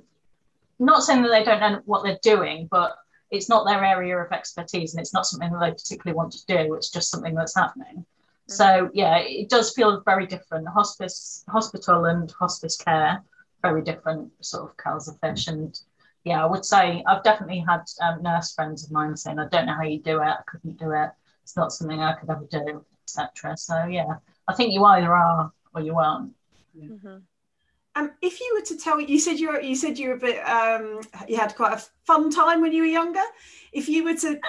not 0.79 1.03
saying 1.03 1.23
that 1.23 1.29
they 1.29 1.43
don't 1.43 1.59
know 1.59 1.81
what 1.85 2.03
they're 2.03 2.19
doing, 2.21 2.67
but 2.69 2.97
it's 3.31 3.49
not 3.49 3.65
their 3.65 3.83
area 3.83 4.17
of 4.17 4.31
expertise 4.31 4.93
and 4.93 5.01
it's 5.01 5.13
not 5.13 5.25
something 5.25 5.51
that 5.51 5.59
they 5.59 5.71
particularly 5.71 6.15
want 6.15 6.31
to 6.33 6.45
do. 6.45 6.75
It's 6.75 6.89
just 6.89 7.09
something 7.09 7.35
that's 7.35 7.55
happening. 7.55 8.05
So 8.47 8.89
yeah, 8.93 9.17
it 9.17 9.49
does 9.49 9.73
feel 9.73 10.01
very 10.05 10.25
different. 10.25 10.67
Hospice, 10.69 11.43
hospital, 11.49 12.05
and 12.05 12.31
hospice 12.31 12.77
care, 12.77 13.21
very 13.61 13.81
different 13.81 14.31
sort 14.41 14.69
of 14.69 14.77
kettle 14.77 15.03
of 15.07 15.19
fish. 15.19 15.47
And 15.47 15.77
yeah, 16.23 16.43
I 16.43 16.47
would 16.47 16.63
say 16.63 17.03
I've 17.05 17.23
definitely 17.23 17.63
had 17.67 17.81
um, 18.01 18.23
nurse 18.23 18.53
friends 18.53 18.85
of 18.85 18.91
mine 18.91 19.17
saying, 19.17 19.39
"I 19.39 19.47
don't 19.49 19.65
know 19.65 19.73
how 19.73 19.83
you 19.83 19.99
do 19.99 20.21
it. 20.21 20.27
I 20.27 20.41
couldn't 20.47 20.79
do 20.79 20.91
it. 20.91 21.09
It's 21.43 21.57
not 21.57 21.73
something 21.73 21.99
I 21.99 22.13
could 22.13 22.29
ever 22.29 22.47
do, 22.49 22.85
etc." 23.03 23.57
So 23.57 23.85
yeah, 23.85 24.15
I 24.47 24.53
think 24.53 24.73
you 24.73 24.85
either 24.85 25.13
are 25.13 25.51
or 25.75 25.81
you 25.81 25.97
aren't. 25.97 26.33
Mm-hmm. 26.77 27.17
Um, 27.97 28.11
if 28.21 28.39
you 28.39 28.53
were 28.53 28.65
to 28.65 28.77
tell, 28.77 29.01
you 29.01 29.19
said 29.19 29.39
you 29.39 29.47
were, 29.47 29.59
you 29.59 29.75
said 29.75 29.97
you 29.97 30.09
were 30.09 30.15
a 30.15 30.19
bit, 30.19 30.47
um, 30.47 31.01
you 31.27 31.35
had 31.35 31.55
quite 31.55 31.73
a 31.73 31.83
fun 32.05 32.29
time 32.29 32.61
when 32.61 32.71
you 32.71 32.83
were 32.83 32.87
younger. 32.87 33.23
If 33.71 33.89
you 33.89 34.03
were 34.03 34.13
to 34.13 34.39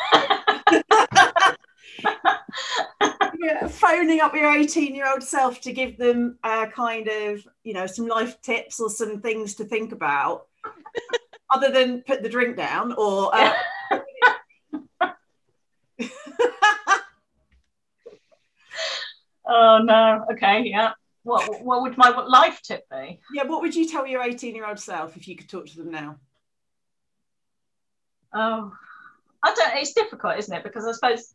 phoning 3.70 4.20
up 4.20 4.34
your 4.34 4.54
18 4.54 4.94
year 4.94 5.11
old 5.11 5.22
self 5.22 5.62
to 5.62 5.72
give 5.72 5.96
them 5.96 6.38
uh, 6.44 6.66
kind 6.66 7.08
of, 7.08 7.48
you 7.64 7.72
know, 7.72 7.87
some 7.87 8.06
life 8.06 8.38
tips 8.42 8.80
or 8.80 8.90
some 8.90 9.22
things 9.22 9.54
to 9.54 9.64
think 9.64 9.92
about, 9.92 10.48
other 11.50 11.70
than 11.70 12.02
put 12.02 12.22
the 12.22 12.28
drink 12.28 12.54
down 12.54 12.92
or. 12.98 13.34
Uh, 13.34 13.54
oh 19.46 19.78
no! 19.82 20.26
Okay, 20.32 20.64
yeah. 20.66 20.92
What 21.28 21.62
what 21.62 21.82
would 21.82 21.98
my 21.98 22.08
life 22.08 22.62
tip 22.62 22.88
be? 22.90 23.20
Yeah, 23.32 23.44
what 23.44 23.60
would 23.60 23.74
you 23.74 23.88
tell 23.88 24.06
your 24.06 24.22
18 24.22 24.54
year 24.54 24.66
old 24.66 24.80
self 24.80 25.16
if 25.16 25.28
you 25.28 25.36
could 25.36 25.48
talk 25.48 25.66
to 25.66 25.76
them 25.76 25.90
now? 25.90 26.16
Oh, 28.32 28.72
I 29.42 29.54
don't. 29.54 29.76
It's 29.76 29.92
difficult, 29.92 30.38
isn't 30.38 30.54
it? 30.54 30.64
Because 30.64 30.86
I 30.86 30.92
suppose 30.92 31.34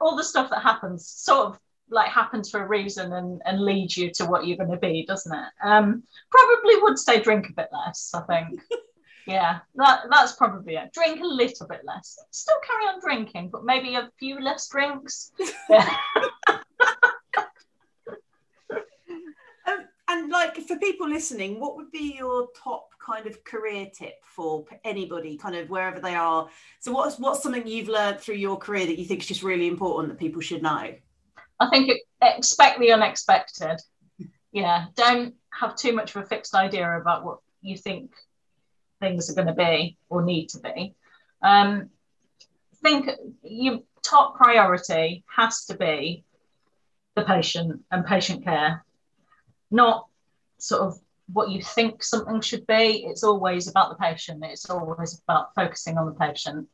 all 0.00 0.16
the 0.16 0.24
stuff 0.24 0.50
that 0.50 0.62
happens 0.62 1.08
sort 1.08 1.48
of 1.48 1.58
like 1.90 2.08
happens 2.08 2.50
for 2.50 2.62
a 2.62 2.66
reason 2.66 3.12
and, 3.12 3.42
and 3.44 3.60
leads 3.60 3.96
you 3.96 4.10
to 4.12 4.24
what 4.24 4.46
you're 4.46 4.56
going 4.56 4.70
to 4.70 4.76
be, 4.76 5.04
doesn't 5.06 5.32
it? 5.32 5.48
Um, 5.62 6.02
probably 6.30 6.82
would 6.82 6.98
say 6.98 7.20
drink 7.20 7.48
a 7.48 7.52
bit 7.52 7.68
less. 7.72 8.12
I 8.14 8.20
think. 8.22 8.60
yeah, 9.26 9.58
that 9.76 10.02
that's 10.10 10.32
probably 10.32 10.76
it. 10.76 10.92
Drink 10.92 11.20
a 11.20 11.26
little 11.26 11.66
bit 11.66 11.80
less. 11.84 12.18
Still 12.30 12.56
carry 12.66 12.84
on 12.84 13.00
drinking, 13.00 13.50
but 13.50 13.64
maybe 13.64 13.94
a 13.94 14.10
few 14.18 14.40
less 14.40 14.68
drinks. 14.68 15.32
Yeah. 15.68 15.88
um, 19.66 19.88
and 20.08 20.30
like 20.30 20.53
for 20.66 20.76
people 20.78 21.08
listening, 21.08 21.60
what 21.60 21.76
would 21.76 21.90
be 21.90 22.16
your 22.18 22.48
top 22.56 22.88
kind 23.04 23.26
of 23.26 23.42
career 23.44 23.86
tip 23.92 24.14
for 24.24 24.64
anybody, 24.84 25.36
kind 25.36 25.54
of 25.54 25.70
wherever 25.70 26.00
they 26.00 26.14
are? 26.14 26.48
So, 26.80 26.92
what's 26.92 27.18
what's 27.18 27.42
something 27.42 27.66
you've 27.66 27.88
learned 27.88 28.20
through 28.20 28.36
your 28.36 28.56
career 28.56 28.86
that 28.86 28.98
you 28.98 29.04
think 29.04 29.20
is 29.20 29.28
just 29.28 29.42
really 29.42 29.66
important 29.66 30.12
that 30.12 30.18
people 30.18 30.40
should 30.40 30.62
know? 30.62 30.94
I 31.60 31.70
think 31.70 31.90
expect 32.22 32.80
the 32.80 32.92
unexpected. 32.92 33.80
Yeah, 34.52 34.86
don't 34.94 35.34
have 35.50 35.76
too 35.76 35.92
much 35.92 36.14
of 36.14 36.22
a 36.22 36.26
fixed 36.26 36.54
idea 36.54 36.96
about 36.96 37.24
what 37.24 37.38
you 37.60 37.76
think 37.76 38.12
things 39.00 39.30
are 39.30 39.34
going 39.34 39.48
to 39.48 39.54
be 39.54 39.96
or 40.08 40.22
need 40.22 40.48
to 40.50 40.60
be. 40.60 40.94
Um, 41.42 41.90
think 42.84 43.08
your 43.42 43.80
top 44.02 44.36
priority 44.36 45.24
has 45.34 45.64
to 45.64 45.76
be 45.76 46.22
the 47.16 47.22
patient 47.22 47.82
and 47.90 48.04
patient 48.04 48.44
care, 48.44 48.84
not 49.70 50.06
sort 50.58 50.82
of 50.82 50.98
what 51.32 51.50
you 51.50 51.62
think 51.62 52.02
something 52.02 52.40
should 52.40 52.66
be. 52.66 53.04
It's 53.06 53.24
always 53.24 53.68
about 53.68 53.90
the 53.90 53.96
patient. 53.96 54.44
It's 54.44 54.68
always 54.68 55.20
about 55.26 55.54
focusing 55.54 55.98
on 55.98 56.06
the 56.06 56.12
patient. 56.12 56.68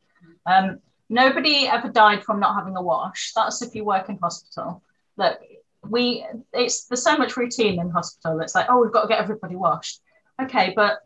Um, 0.45 0.79
nobody 1.09 1.67
ever 1.67 1.89
died 1.89 2.23
from 2.23 2.39
not 2.39 2.55
having 2.55 2.75
a 2.75 2.81
wash. 2.81 3.31
That's 3.35 3.61
if 3.61 3.75
you 3.75 3.85
work 3.85 4.09
in 4.09 4.17
hospital. 4.17 4.83
Look, 5.17 5.39
we 5.87 6.25
it's 6.53 6.85
there's 6.85 7.03
so 7.03 7.17
much 7.17 7.37
routine 7.37 7.79
in 7.79 7.89
hospital. 7.89 8.39
It's 8.41 8.55
like, 8.55 8.67
oh, 8.69 8.81
we've 8.81 8.91
got 8.91 9.03
to 9.03 9.07
get 9.07 9.19
everybody 9.19 9.55
washed. 9.55 10.01
Okay, 10.41 10.73
but 10.75 10.99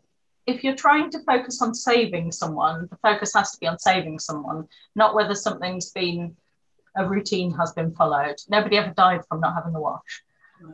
if 0.46 0.62
you're 0.62 0.76
trying 0.76 1.10
to 1.10 1.18
focus 1.20 1.60
on 1.60 1.74
saving 1.74 2.30
someone, 2.30 2.88
the 2.90 2.96
focus 2.96 3.32
has 3.34 3.52
to 3.52 3.58
be 3.58 3.66
on 3.66 3.78
saving 3.78 4.18
someone, 4.18 4.68
not 4.94 5.14
whether 5.14 5.34
something's 5.34 5.90
been 5.90 6.36
a 6.96 7.06
routine 7.06 7.52
has 7.52 7.72
been 7.72 7.92
followed. 7.92 8.36
Nobody 8.48 8.78
ever 8.78 8.94
died 8.96 9.22
from 9.28 9.40
not 9.40 9.54
having 9.54 9.74
a 9.74 9.80
wash. 9.80 10.22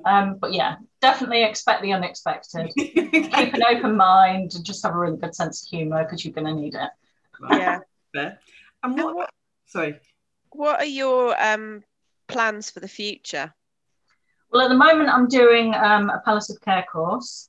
Um, 0.04 0.36
but 0.40 0.52
yeah, 0.52 0.76
definitely 1.00 1.44
expect 1.44 1.82
the 1.82 1.92
unexpected. 1.92 2.72
Keep 2.76 3.34
an 3.54 3.62
open 3.64 3.96
mind 3.96 4.52
and 4.54 4.64
just 4.64 4.82
have 4.84 4.94
a 4.94 4.98
really 4.98 5.16
good 5.16 5.34
sense 5.34 5.62
of 5.62 5.68
humour 5.68 6.04
because 6.04 6.24
you're 6.24 6.34
going 6.34 6.46
to 6.46 6.54
need 6.54 6.74
it. 6.74 6.90
Yeah. 7.50 7.80
Fair. 8.14 8.38
And 8.82 8.94
what, 8.94 9.06
and 9.06 9.16
what, 9.16 9.30
sorry. 9.66 9.98
What 10.50 10.80
are 10.80 10.86
your 10.86 11.40
um, 11.42 11.82
plans 12.28 12.70
for 12.70 12.80
the 12.80 12.88
future? 12.88 13.54
Well, 14.50 14.62
at 14.62 14.68
the 14.68 14.76
moment, 14.76 15.08
I'm 15.08 15.28
doing 15.28 15.74
um, 15.74 16.10
a 16.10 16.20
palliative 16.24 16.60
care 16.60 16.84
course. 16.90 17.48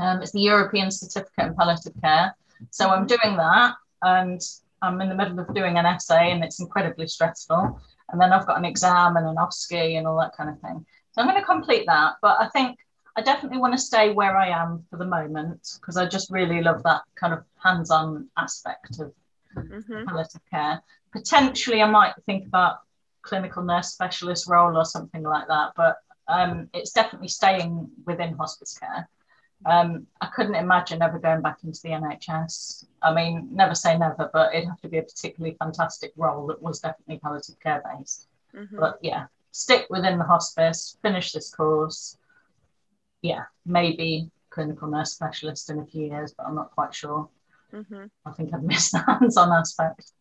Um, 0.00 0.20
it's 0.20 0.32
the 0.32 0.40
European 0.40 0.90
Certificate 0.90 1.46
in 1.46 1.54
Palliative 1.54 1.94
Care. 2.02 2.36
So 2.70 2.90
I'm 2.90 3.06
doing 3.06 3.36
that 3.36 3.74
and 4.02 4.40
I'm 4.82 5.00
in 5.00 5.08
the 5.08 5.14
middle 5.14 5.38
of 5.38 5.54
doing 5.54 5.78
an 5.78 5.86
essay 5.86 6.32
and 6.32 6.44
it's 6.44 6.60
incredibly 6.60 7.08
stressful. 7.08 7.80
And 8.10 8.20
then 8.20 8.32
I've 8.32 8.46
got 8.46 8.58
an 8.58 8.64
exam 8.64 9.16
and 9.16 9.26
an 9.26 9.36
OSCE 9.36 9.96
and 9.96 10.06
all 10.06 10.18
that 10.20 10.36
kind 10.36 10.50
of 10.50 10.60
thing. 10.60 10.84
So 11.12 11.20
I'm 11.20 11.28
going 11.28 11.40
to 11.40 11.46
complete 11.46 11.84
that. 11.86 12.14
But 12.22 12.38
I 12.40 12.48
think 12.48 12.78
I 13.16 13.22
definitely 13.22 13.58
want 13.58 13.74
to 13.74 13.78
stay 13.78 14.12
where 14.12 14.36
I 14.36 14.48
am 14.48 14.84
for 14.90 14.96
the 14.96 15.04
moment 15.04 15.78
because 15.80 15.96
I 15.96 16.06
just 16.06 16.30
really 16.30 16.62
love 16.62 16.82
that 16.84 17.02
kind 17.14 17.34
of 17.34 17.44
hands 17.62 17.90
on 17.90 18.28
aspect 18.36 18.98
of 18.98 19.12
mm-hmm. 19.56 20.04
palliative 20.06 20.40
care. 20.50 20.82
Potentially, 21.12 21.82
I 21.82 21.90
might 21.90 22.14
think 22.24 22.46
about 22.46 22.78
clinical 23.20 23.62
nurse 23.62 23.92
specialist 23.92 24.48
role 24.48 24.76
or 24.76 24.84
something 24.84 25.22
like 25.22 25.46
that, 25.48 25.72
but 25.76 25.98
um, 26.28 26.68
it's 26.72 26.92
definitely 26.92 27.28
staying 27.28 27.90
within 28.06 28.34
hospice 28.34 28.78
care. 28.78 29.08
Um, 29.64 30.06
I 30.20 30.26
couldn't 30.26 30.56
imagine 30.56 31.02
ever 31.02 31.18
going 31.18 31.42
back 31.42 31.58
into 31.62 31.80
the 31.82 31.90
NHS. 31.90 32.86
I 33.00 33.14
mean, 33.14 33.48
never 33.52 33.74
say 33.74 33.96
never, 33.96 34.28
but 34.32 34.54
it'd 34.54 34.68
have 34.68 34.80
to 34.80 34.88
be 34.88 34.98
a 34.98 35.02
particularly 35.02 35.56
fantastic 35.56 36.12
role 36.16 36.48
that 36.48 36.60
was 36.60 36.80
definitely 36.80 37.18
palliative 37.18 37.60
care 37.60 37.82
based. 37.96 38.26
Mm-hmm. 38.56 38.78
But 38.78 38.98
yeah, 39.02 39.26
stick 39.52 39.86
within 39.90 40.18
the 40.18 40.24
hospice, 40.24 40.96
finish 41.02 41.32
this 41.32 41.54
course. 41.54 42.16
Yeah, 43.20 43.44
maybe 43.64 44.30
clinical 44.50 44.88
nurse 44.88 45.12
specialist 45.12 45.70
in 45.70 45.78
a 45.78 45.86
few 45.86 46.06
years, 46.06 46.34
but 46.36 46.46
I'm 46.46 46.54
not 46.54 46.72
quite 46.72 46.94
sure. 46.94 47.28
Mm-hmm. 47.72 48.04
I 48.26 48.32
think 48.32 48.52
I've 48.52 48.62
missed 48.62 48.92
the 48.92 48.98
hands-on 48.98 49.52
aspect. 49.52 50.12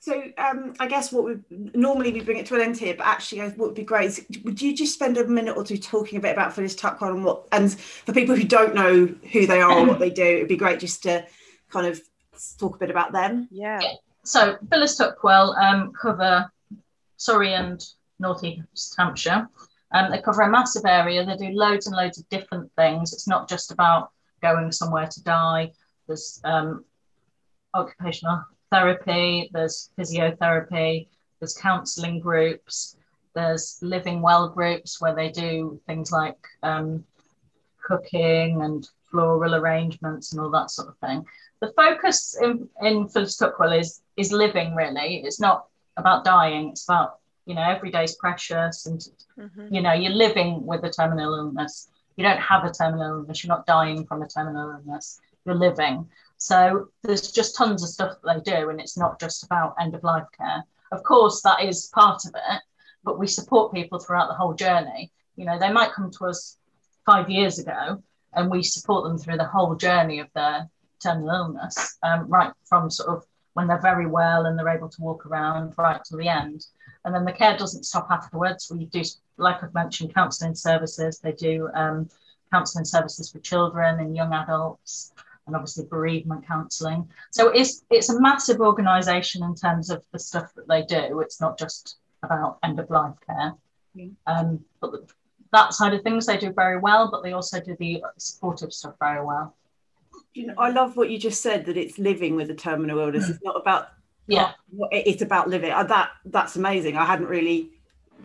So 0.00 0.22
um, 0.38 0.72
I 0.80 0.86
guess 0.86 1.12
what 1.12 1.24
we 1.24 1.36
normally 1.50 2.10
we 2.10 2.22
bring 2.22 2.38
it 2.38 2.46
to 2.46 2.54
an 2.54 2.62
end 2.62 2.78
here, 2.78 2.94
but 2.96 3.06
actually 3.06 3.42
what 3.42 3.58
would 3.58 3.74
be 3.74 3.82
great 3.82 4.06
is 4.06 4.26
would 4.44 4.60
you 4.60 4.74
just 4.74 4.94
spend 4.94 5.18
a 5.18 5.26
minute 5.26 5.58
or 5.58 5.62
two 5.62 5.76
talking 5.76 6.18
a 6.18 6.22
bit 6.22 6.32
about 6.32 6.54
Phyllis 6.54 6.74
Tuckwell 6.74 7.10
and 7.10 7.24
what 7.24 7.46
and 7.52 7.70
for 7.78 8.14
people 8.14 8.34
who 8.34 8.44
don't 8.44 8.74
know 8.74 9.14
who 9.30 9.46
they 9.46 9.60
are 9.60 9.70
or 9.70 9.86
what 9.86 9.98
they 9.98 10.08
do, 10.08 10.24
it'd 10.24 10.48
be 10.48 10.56
great 10.56 10.80
just 10.80 11.02
to 11.02 11.26
kind 11.68 11.86
of 11.86 12.00
talk 12.58 12.76
a 12.76 12.78
bit 12.78 12.90
about 12.90 13.12
them. 13.12 13.46
Yeah. 13.50 13.78
So 14.24 14.56
Phyllis 14.70 14.98
Tuckwell 14.98 15.54
um, 15.58 15.92
cover 15.92 16.50
Surrey 17.18 17.52
and 17.52 17.84
North 18.20 18.44
East 18.44 18.94
Hampshire. 18.98 19.48
Um, 19.92 20.10
they 20.10 20.20
cover 20.20 20.42
a 20.42 20.50
massive 20.50 20.84
area. 20.86 21.24
They 21.24 21.36
do 21.36 21.52
loads 21.52 21.86
and 21.86 21.96
loads 21.96 22.18
of 22.18 22.28
different 22.28 22.70
things. 22.76 23.12
It's 23.12 23.26
not 23.26 23.48
just 23.48 23.72
about 23.72 24.10
going 24.40 24.70
somewhere 24.70 25.08
to 25.08 25.22
die. 25.24 25.72
There's 26.06 26.40
um, 26.44 26.84
occupational 27.74 28.44
therapy, 28.70 29.50
there's 29.52 29.90
physiotherapy, 29.98 31.08
there's 31.40 31.54
counselling 31.54 32.20
groups, 32.20 32.96
there's 33.34 33.78
living 33.82 34.22
well 34.22 34.48
groups 34.48 35.00
where 35.00 35.14
they 35.14 35.30
do 35.30 35.80
things 35.86 36.12
like 36.12 36.38
um, 36.62 37.04
cooking 37.82 38.62
and 38.62 38.88
floral 39.10 39.54
arrangements 39.54 40.32
and 40.32 40.40
all 40.40 40.50
that 40.50 40.70
sort 40.70 40.88
of 40.88 40.96
thing. 40.98 41.24
The 41.60 41.72
focus 41.76 42.36
in, 42.40 42.68
in 42.82 43.08
Phyllis 43.08 43.36
Tuckwell 43.36 43.78
is 43.78 44.00
is 44.16 44.32
living 44.32 44.74
really. 44.74 45.22
It's 45.24 45.40
not 45.40 45.66
about 45.96 46.24
dying. 46.24 46.70
It's 46.70 46.84
about 46.84 47.19
you 47.50 47.56
know 47.56 47.68
every 47.68 47.90
day's 47.90 48.14
precious 48.14 48.86
and 48.86 49.00
mm-hmm. 49.36 49.74
you 49.74 49.82
know 49.82 49.92
you're 49.92 50.12
living 50.12 50.64
with 50.64 50.84
a 50.84 50.90
terminal 50.90 51.34
illness. 51.34 51.88
You 52.14 52.22
don't 52.22 52.38
have 52.38 52.64
a 52.64 52.70
terminal 52.70 53.18
illness. 53.18 53.42
You're 53.42 53.56
not 53.56 53.66
dying 53.66 54.06
from 54.06 54.22
a 54.22 54.28
terminal 54.28 54.70
illness. 54.70 55.20
You're 55.44 55.56
living. 55.56 56.08
So 56.36 56.90
there's 57.02 57.32
just 57.32 57.56
tons 57.56 57.82
of 57.82 57.88
stuff 57.88 58.18
that 58.22 58.44
they 58.44 58.52
do, 58.52 58.70
and 58.70 58.80
it's 58.80 58.96
not 58.96 59.18
just 59.18 59.42
about 59.42 59.74
end 59.80 59.96
of 59.96 60.04
life 60.04 60.28
care. 60.38 60.62
Of 60.92 61.02
course, 61.02 61.42
that 61.42 61.64
is 61.64 61.90
part 61.92 62.24
of 62.24 62.36
it, 62.36 62.60
but 63.02 63.18
we 63.18 63.26
support 63.26 63.74
people 63.74 63.98
throughout 63.98 64.28
the 64.28 64.40
whole 64.40 64.54
journey. 64.54 65.10
You 65.34 65.44
know, 65.44 65.58
they 65.58 65.72
might 65.72 65.90
come 65.90 66.12
to 66.12 66.26
us 66.26 66.56
five 67.04 67.28
years 67.28 67.58
ago, 67.58 68.00
and 68.34 68.48
we 68.48 68.62
support 68.62 69.02
them 69.02 69.18
through 69.18 69.38
the 69.38 69.52
whole 69.56 69.74
journey 69.74 70.20
of 70.20 70.28
their 70.34 70.70
terminal 71.02 71.30
illness, 71.30 71.98
um, 72.04 72.28
right 72.28 72.52
from 72.68 72.90
sort 72.90 73.08
of 73.08 73.24
when 73.54 73.66
they're 73.66 73.80
very 73.80 74.06
well 74.06 74.46
and 74.46 74.58
they're 74.58 74.68
able 74.68 74.88
to 74.88 75.02
walk 75.02 75.26
around 75.26 75.74
right 75.76 76.02
to 76.04 76.16
the 76.16 76.28
end. 76.28 76.66
And 77.04 77.14
then 77.14 77.24
the 77.24 77.32
care 77.32 77.56
doesn't 77.56 77.84
stop 77.84 78.08
afterwards. 78.10 78.70
We 78.70 78.84
do, 78.86 79.02
like 79.36 79.62
I've 79.62 79.74
mentioned, 79.74 80.14
counselling 80.14 80.54
services. 80.54 81.18
They 81.18 81.32
do 81.32 81.68
um, 81.74 82.08
counselling 82.52 82.84
services 82.84 83.30
for 83.30 83.38
children 83.40 84.00
and 84.00 84.14
young 84.14 84.32
adults 84.32 85.12
and 85.46 85.56
obviously 85.56 85.84
bereavement 85.86 86.46
counselling. 86.46 87.08
So 87.30 87.48
it's 87.48 87.82
it's 87.90 88.10
a 88.10 88.20
massive 88.20 88.60
organisation 88.60 89.42
in 89.42 89.54
terms 89.54 89.90
of 89.90 90.04
the 90.12 90.18
stuff 90.18 90.52
that 90.54 90.68
they 90.68 90.82
do. 90.82 91.20
It's 91.20 91.40
not 91.40 91.58
just 91.58 91.96
about 92.22 92.58
end 92.62 92.78
of 92.78 92.90
life 92.90 93.14
care. 93.26 93.54
Mm. 93.96 94.14
Um, 94.26 94.64
but 94.80 94.92
that 95.52 95.74
side 95.74 95.94
of 95.94 96.02
things 96.02 96.26
they 96.26 96.36
do 96.36 96.52
very 96.52 96.78
well, 96.78 97.10
but 97.10 97.22
they 97.22 97.32
also 97.32 97.60
do 97.60 97.76
the 97.78 98.02
supportive 98.18 98.72
stuff 98.72 98.94
very 99.00 99.24
well. 99.24 99.56
You 100.34 100.46
know, 100.48 100.54
I 100.58 100.70
love 100.70 100.96
what 100.96 101.10
you 101.10 101.18
just 101.18 101.42
said 101.42 101.66
that 101.66 101.76
it's 101.76 101.98
living 101.98 102.36
with 102.36 102.50
a 102.50 102.54
terminal 102.54 102.98
illness. 102.98 103.28
It's 103.28 103.42
not 103.42 103.56
about 103.56 103.88
yeah, 104.26 104.52
it's 104.92 105.22
about 105.22 105.48
living. 105.48 105.72
Uh, 105.72 105.82
that 105.84 106.10
that's 106.24 106.56
amazing. 106.56 106.96
I 106.96 107.04
hadn't 107.04 107.26
really, 107.26 107.70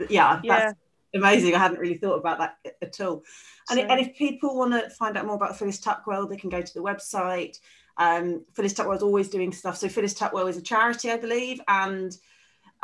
yeah, 0.10 0.40
yeah. 0.44 0.60
that's 0.60 0.80
amazing. 1.16 1.56
I 1.56 1.60
hadn't 1.60 1.80
really 1.80 1.98
thought 1.98 2.18
about 2.18 2.38
that 2.38 2.58
at 2.82 3.02
all. 3.02 3.24
And, 3.72 3.80
so, 3.80 3.86
and 3.86 4.00
if 4.00 4.16
people 4.16 4.56
want 4.56 4.74
to 4.74 4.90
find 4.92 5.18
out 5.18 5.26
more 5.26 5.36
about 5.36 5.58
Phyllis 5.58 5.80
Tuckwell, 5.80 6.30
they 6.30 6.38
can 6.38 6.52
go 6.52 6.62
to 6.62 6.74
the 6.74 6.82
website. 6.82 7.58
Um, 7.98 8.46
Phyllis 8.54 8.74
Tuckwell 8.74 8.98
is 8.98 9.04
always 9.04 9.30
doing 9.30 9.52
stuff. 9.52 9.78
So 9.78 9.90
Phyllis 9.90 10.14
Tuckwell 10.14 10.48
is 10.48 10.58
a 10.58 10.62
charity, 10.62 11.10
I 11.10 11.18
believe, 11.18 11.60
and 11.68 12.16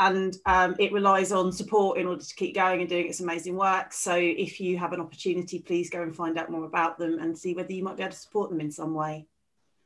and 0.01 0.35
um, 0.47 0.75
it 0.79 0.91
relies 0.91 1.31
on 1.31 1.51
support 1.51 1.99
in 1.99 2.07
order 2.07 2.23
to 2.23 2.35
keep 2.35 2.55
going 2.55 2.79
and 2.79 2.89
doing 2.89 3.07
its 3.07 3.19
amazing 3.19 3.55
work. 3.55 3.93
So 3.93 4.15
if 4.15 4.59
you 4.59 4.75
have 4.79 4.93
an 4.93 4.99
opportunity, 4.99 5.59
please 5.59 5.91
go 5.91 6.01
and 6.01 6.15
find 6.15 6.39
out 6.39 6.49
more 6.49 6.65
about 6.65 6.97
them 6.97 7.19
and 7.19 7.37
see 7.37 7.53
whether 7.53 7.71
you 7.71 7.83
might 7.83 7.97
be 7.97 8.03
able 8.03 8.11
to 8.11 8.17
support 8.17 8.49
them 8.49 8.59
in 8.59 8.71
some 8.71 8.95
way. 8.95 9.27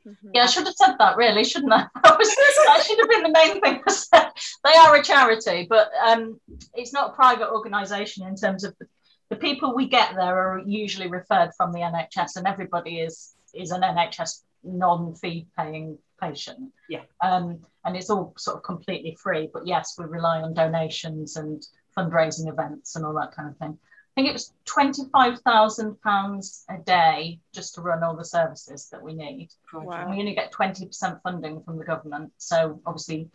Mm-hmm. 0.07 0.29
Yeah, 0.33 0.43
I 0.43 0.45
should 0.45 0.67
have 0.67 0.75
said 0.75 0.95
that 0.99 1.17
really, 1.17 1.43
shouldn't 1.43 1.73
I? 1.73 1.87
that 2.03 2.83
should 2.87 2.99
have 2.99 3.09
been 3.09 3.23
the 3.23 3.37
main 3.37 3.59
thing 3.59 3.81
I 3.85 3.91
said. 3.91 4.29
They 4.63 4.77
are 4.77 4.95
a 4.95 5.03
charity, 5.03 5.67
but 5.69 5.91
um, 6.07 6.39
it's 6.73 6.93
not 6.93 7.11
a 7.11 7.13
private 7.13 7.49
organisation 7.49 8.25
in 8.25 8.37
terms 8.37 8.63
of 8.63 8.73
the, 8.79 8.87
the, 9.31 9.35
people 9.35 9.75
we 9.75 9.89
get 9.89 10.15
there 10.15 10.37
are 10.37 10.61
usually 10.65 11.09
referred 11.09 11.51
from 11.57 11.73
the 11.73 11.79
NHS, 11.79 12.37
and 12.37 12.47
everybody 12.47 12.99
is 12.99 13.33
is 13.53 13.71
an 13.71 13.81
NHS 13.81 14.43
non-fee 14.63 15.47
paying 15.57 15.97
patient. 16.19 16.71
Yeah. 16.89 17.03
Um, 17.21 17.59
and 17.83 17.95
it's 17.95 18.09
all 18.09 18.33
sort 18.37 18.57
of 18.57 18.63
completely 18.63 19.17
free, 19.21 19.49
but 19.51 19.67
yes, 19.67 19.95
we 19.97 20.05
rely 20.05 20.41
on 20.41 20.53
donations 20.53 21.35
and 21.35 21.65
fundraising 21.97 22.49
events 22.49 22.95
and 22.95 23.05
all 23.05 23.13
that 23.13 23.33
kind 23.35 23.49
of 23.49 23.57
thing. 23.57 23.77
I 24.17 24.21
think 24.21 24.29
it 24.29 24.33
was 24.33 24.53
£25,000 24.65 26.63
a 26.69 26.77
day 26.83 27.39
just 27.53 27.75
to 27.75 27.81
run 27.81 28.01
all 28.01 28.15
the 28.15 28.23
services 28.23 28.87
that 28.91 29.01
we 29.01 29.13
need. 29.13 29.49
Wow. 29.73 30.09
we 30.09 30.19
only 30.19 30.33
get 30.33 30.53
20% 30.53 31.21
funding 31.21 31.61
from 31.63 31.77
the 31.77 31.83
government. 31.83 32.31
So 32.37 32.79
obviously, 32.85 33.29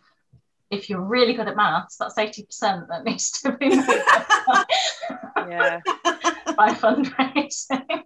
if 0.71 0.89
you're 0.89 1.01
really 1.01 1.33
good 1.33 1.47
at 1.47 1.55
maths, 1.55 1.97
that's 1.97 2.15
80% 2.15 2.87
that 2.87 3.03
needs 3.05 3.29
to 3.41 3.51
be 3.51 3.67
yeah. 5.49 5.81
by 6.57 6.73
fundraising. 6.73 8.03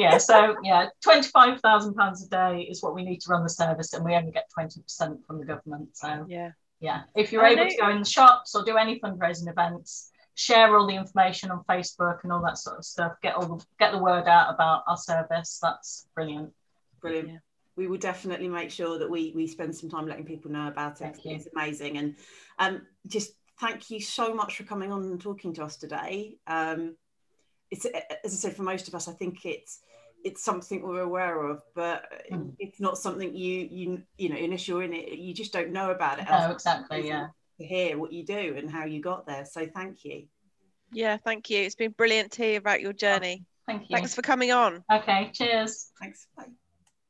Yeah, 0.00 0.18
so 0.18 0.56
yeah, 0.62 0.86
£25,000 1.04 2.26
a 2.26 2.28
day 2.28 2.62
is 2.62 2.82
what 2.82 2.94
we 2.94 3.04
need 3.04 3.20
to 3.20 3.30
run 3.30 3.42
the 3.42 3.50
service, 3.50 3.92
and 3.92 4.04
we 4.04 4.14
only 4.14 4.32
get 4.32 4.48
20% 4.58 4.78
from 5.26 5.38
the 5.38 5.44
government. 5.44 5.90
So 5.92 6.24
yeah, 6.28 6.52
yeah. 6.80 7.02
If 7.14 7.32
you're 7.32 7.44
I 7.44 7.50
able 7.50 7.64
know. 7.64 7.70
to 7.70 7.76
go 7.76 7.90
in 7.90 7.98
the 7.98 8.08
shops 8.08 8.54
or 8.54 8.64
do 8.64 8.76
any 8.76 8.98
fundraising 8.98 9.48
events, 9.48 10.10
share 10.34 10.74
all 10.74 10.86
the 10.86 10.94
information 10.94 11.50
on 11.50 11.62
Facebook 11.68 12.22
and 12.22 12.32
all 12.32 12.42
that 12.42 12.56
sort 12.56 12.78
of 12.78 12.84
stuff. 12.84 13.12
Get 13.22 13.34
all 13.34 13.46
the, 13.46 13.64
get 13.78 13.92
the 13.92 13.98
word 13.98 14.26
out 14.26 14.54
about 14.54 14.84
our 14.88 14.96
service. 14.96 15.58
That's 15.60 16.06
brilliant. 16.14 16.50
Brilliant. 17.02 17.28
Yeah. 17.28 17.38
We 17.76 17.86
will 17.86 17.98
definitely 17.98 18.48
make 18.48 18.70
sure 18.70 18.98
that 18.98 19.10
we 19.10 19.32
we 19.34 19.46
spend 19.46 19.76
some 19.76 19.90
time 19.90 20.06
letting 20.06 20.24
people 20.24 20.50
know 20.50 20.68
about 20.68 21.00
it. 21.00 21.18
It's 21.24 21.48
amazing, 21.54 21.98
and 21.98 22.16
um, 22.58 22.82
just 23.06 23.32
thank 23.58 23.90
you 23.90 24.00
so 24.00 24.34
much 24.34 24.56
for 24.56 24.64
coming 24.64 24.92
on 24.92 25.02
and 25.02 25.20
talking 25.20 25.54
to 25.54 25.64
us 25.64 25.76
today. 25.76 26.36
Um, 26.46 26.96
it's 27.70 27.86
as 27.86 28.34
I 28.34 28.36
said, 28.36 28.56
for 28.56 28.64
most 28.64 28.88
of 28.88 28.94
us, 28.94 29.08
I 29.08 29.12
think 29.12 29.44
it's 29.44 29.80
it's 30.24 30.44
something 30.44 30.82
we're 30.82 31.00
aware 31.00 31.42
of, 31.44 31.62
but 31.74 32.04
mm. 32.30 32.52
it's 32.58 32.80
not 32.80 32.98
something 32.98 33.34
you 33.34 33.68
you 33.70 34.02
you 34.18 34.28
know 34.28 34.36
unless 34.36 34.68
you're 34.68 34.82
in 34.82 34.92
it, 34.92 35.18
you 35.18 35.34
just 35.34 35.52
don't 35.52 35.70
know 35.70 35.90
about 35.90 36.18
it. 36.18 36.26
No, 36.30 36.50
exactly. 36.50 37.06
Yeah 37.06 37.28
to 37.60 37.66
hear 37.66 37.98
what 37.98 38.12
you 38.12 38.24
do 38.24 38.54
and 38.56 38.70
how 38.70 38.84
you 38.84 39.00
got 39.00 39.26
there. 39.26 39.44
So 39.44 39.66
thank 39.66 40.04
you. 40.04 40.24
Yeah, 40.92 41.18
thank 41.18 41.50
you. 41.50 41.62
It's 41.62 41.74
been 41.76 41.92
brilliant 41.92 42.32
to 42.32 42.42
hear 42.42 42.58
about 42.58 42.80
your 42.80 42.92
journey. 42.92 43.42
Oh, 43.42 43.46
thank 43.66 43.82
you. 43.82 43.96
Thanks 43.96 44.14
for 44.14 44.22
coming 44.22 44.50
on. 44.50 44.82
Okay, 44.90 45.30
cheers. 45.32 45.92
Thanks. 46.00 46.26
Bye. 46.36 46.46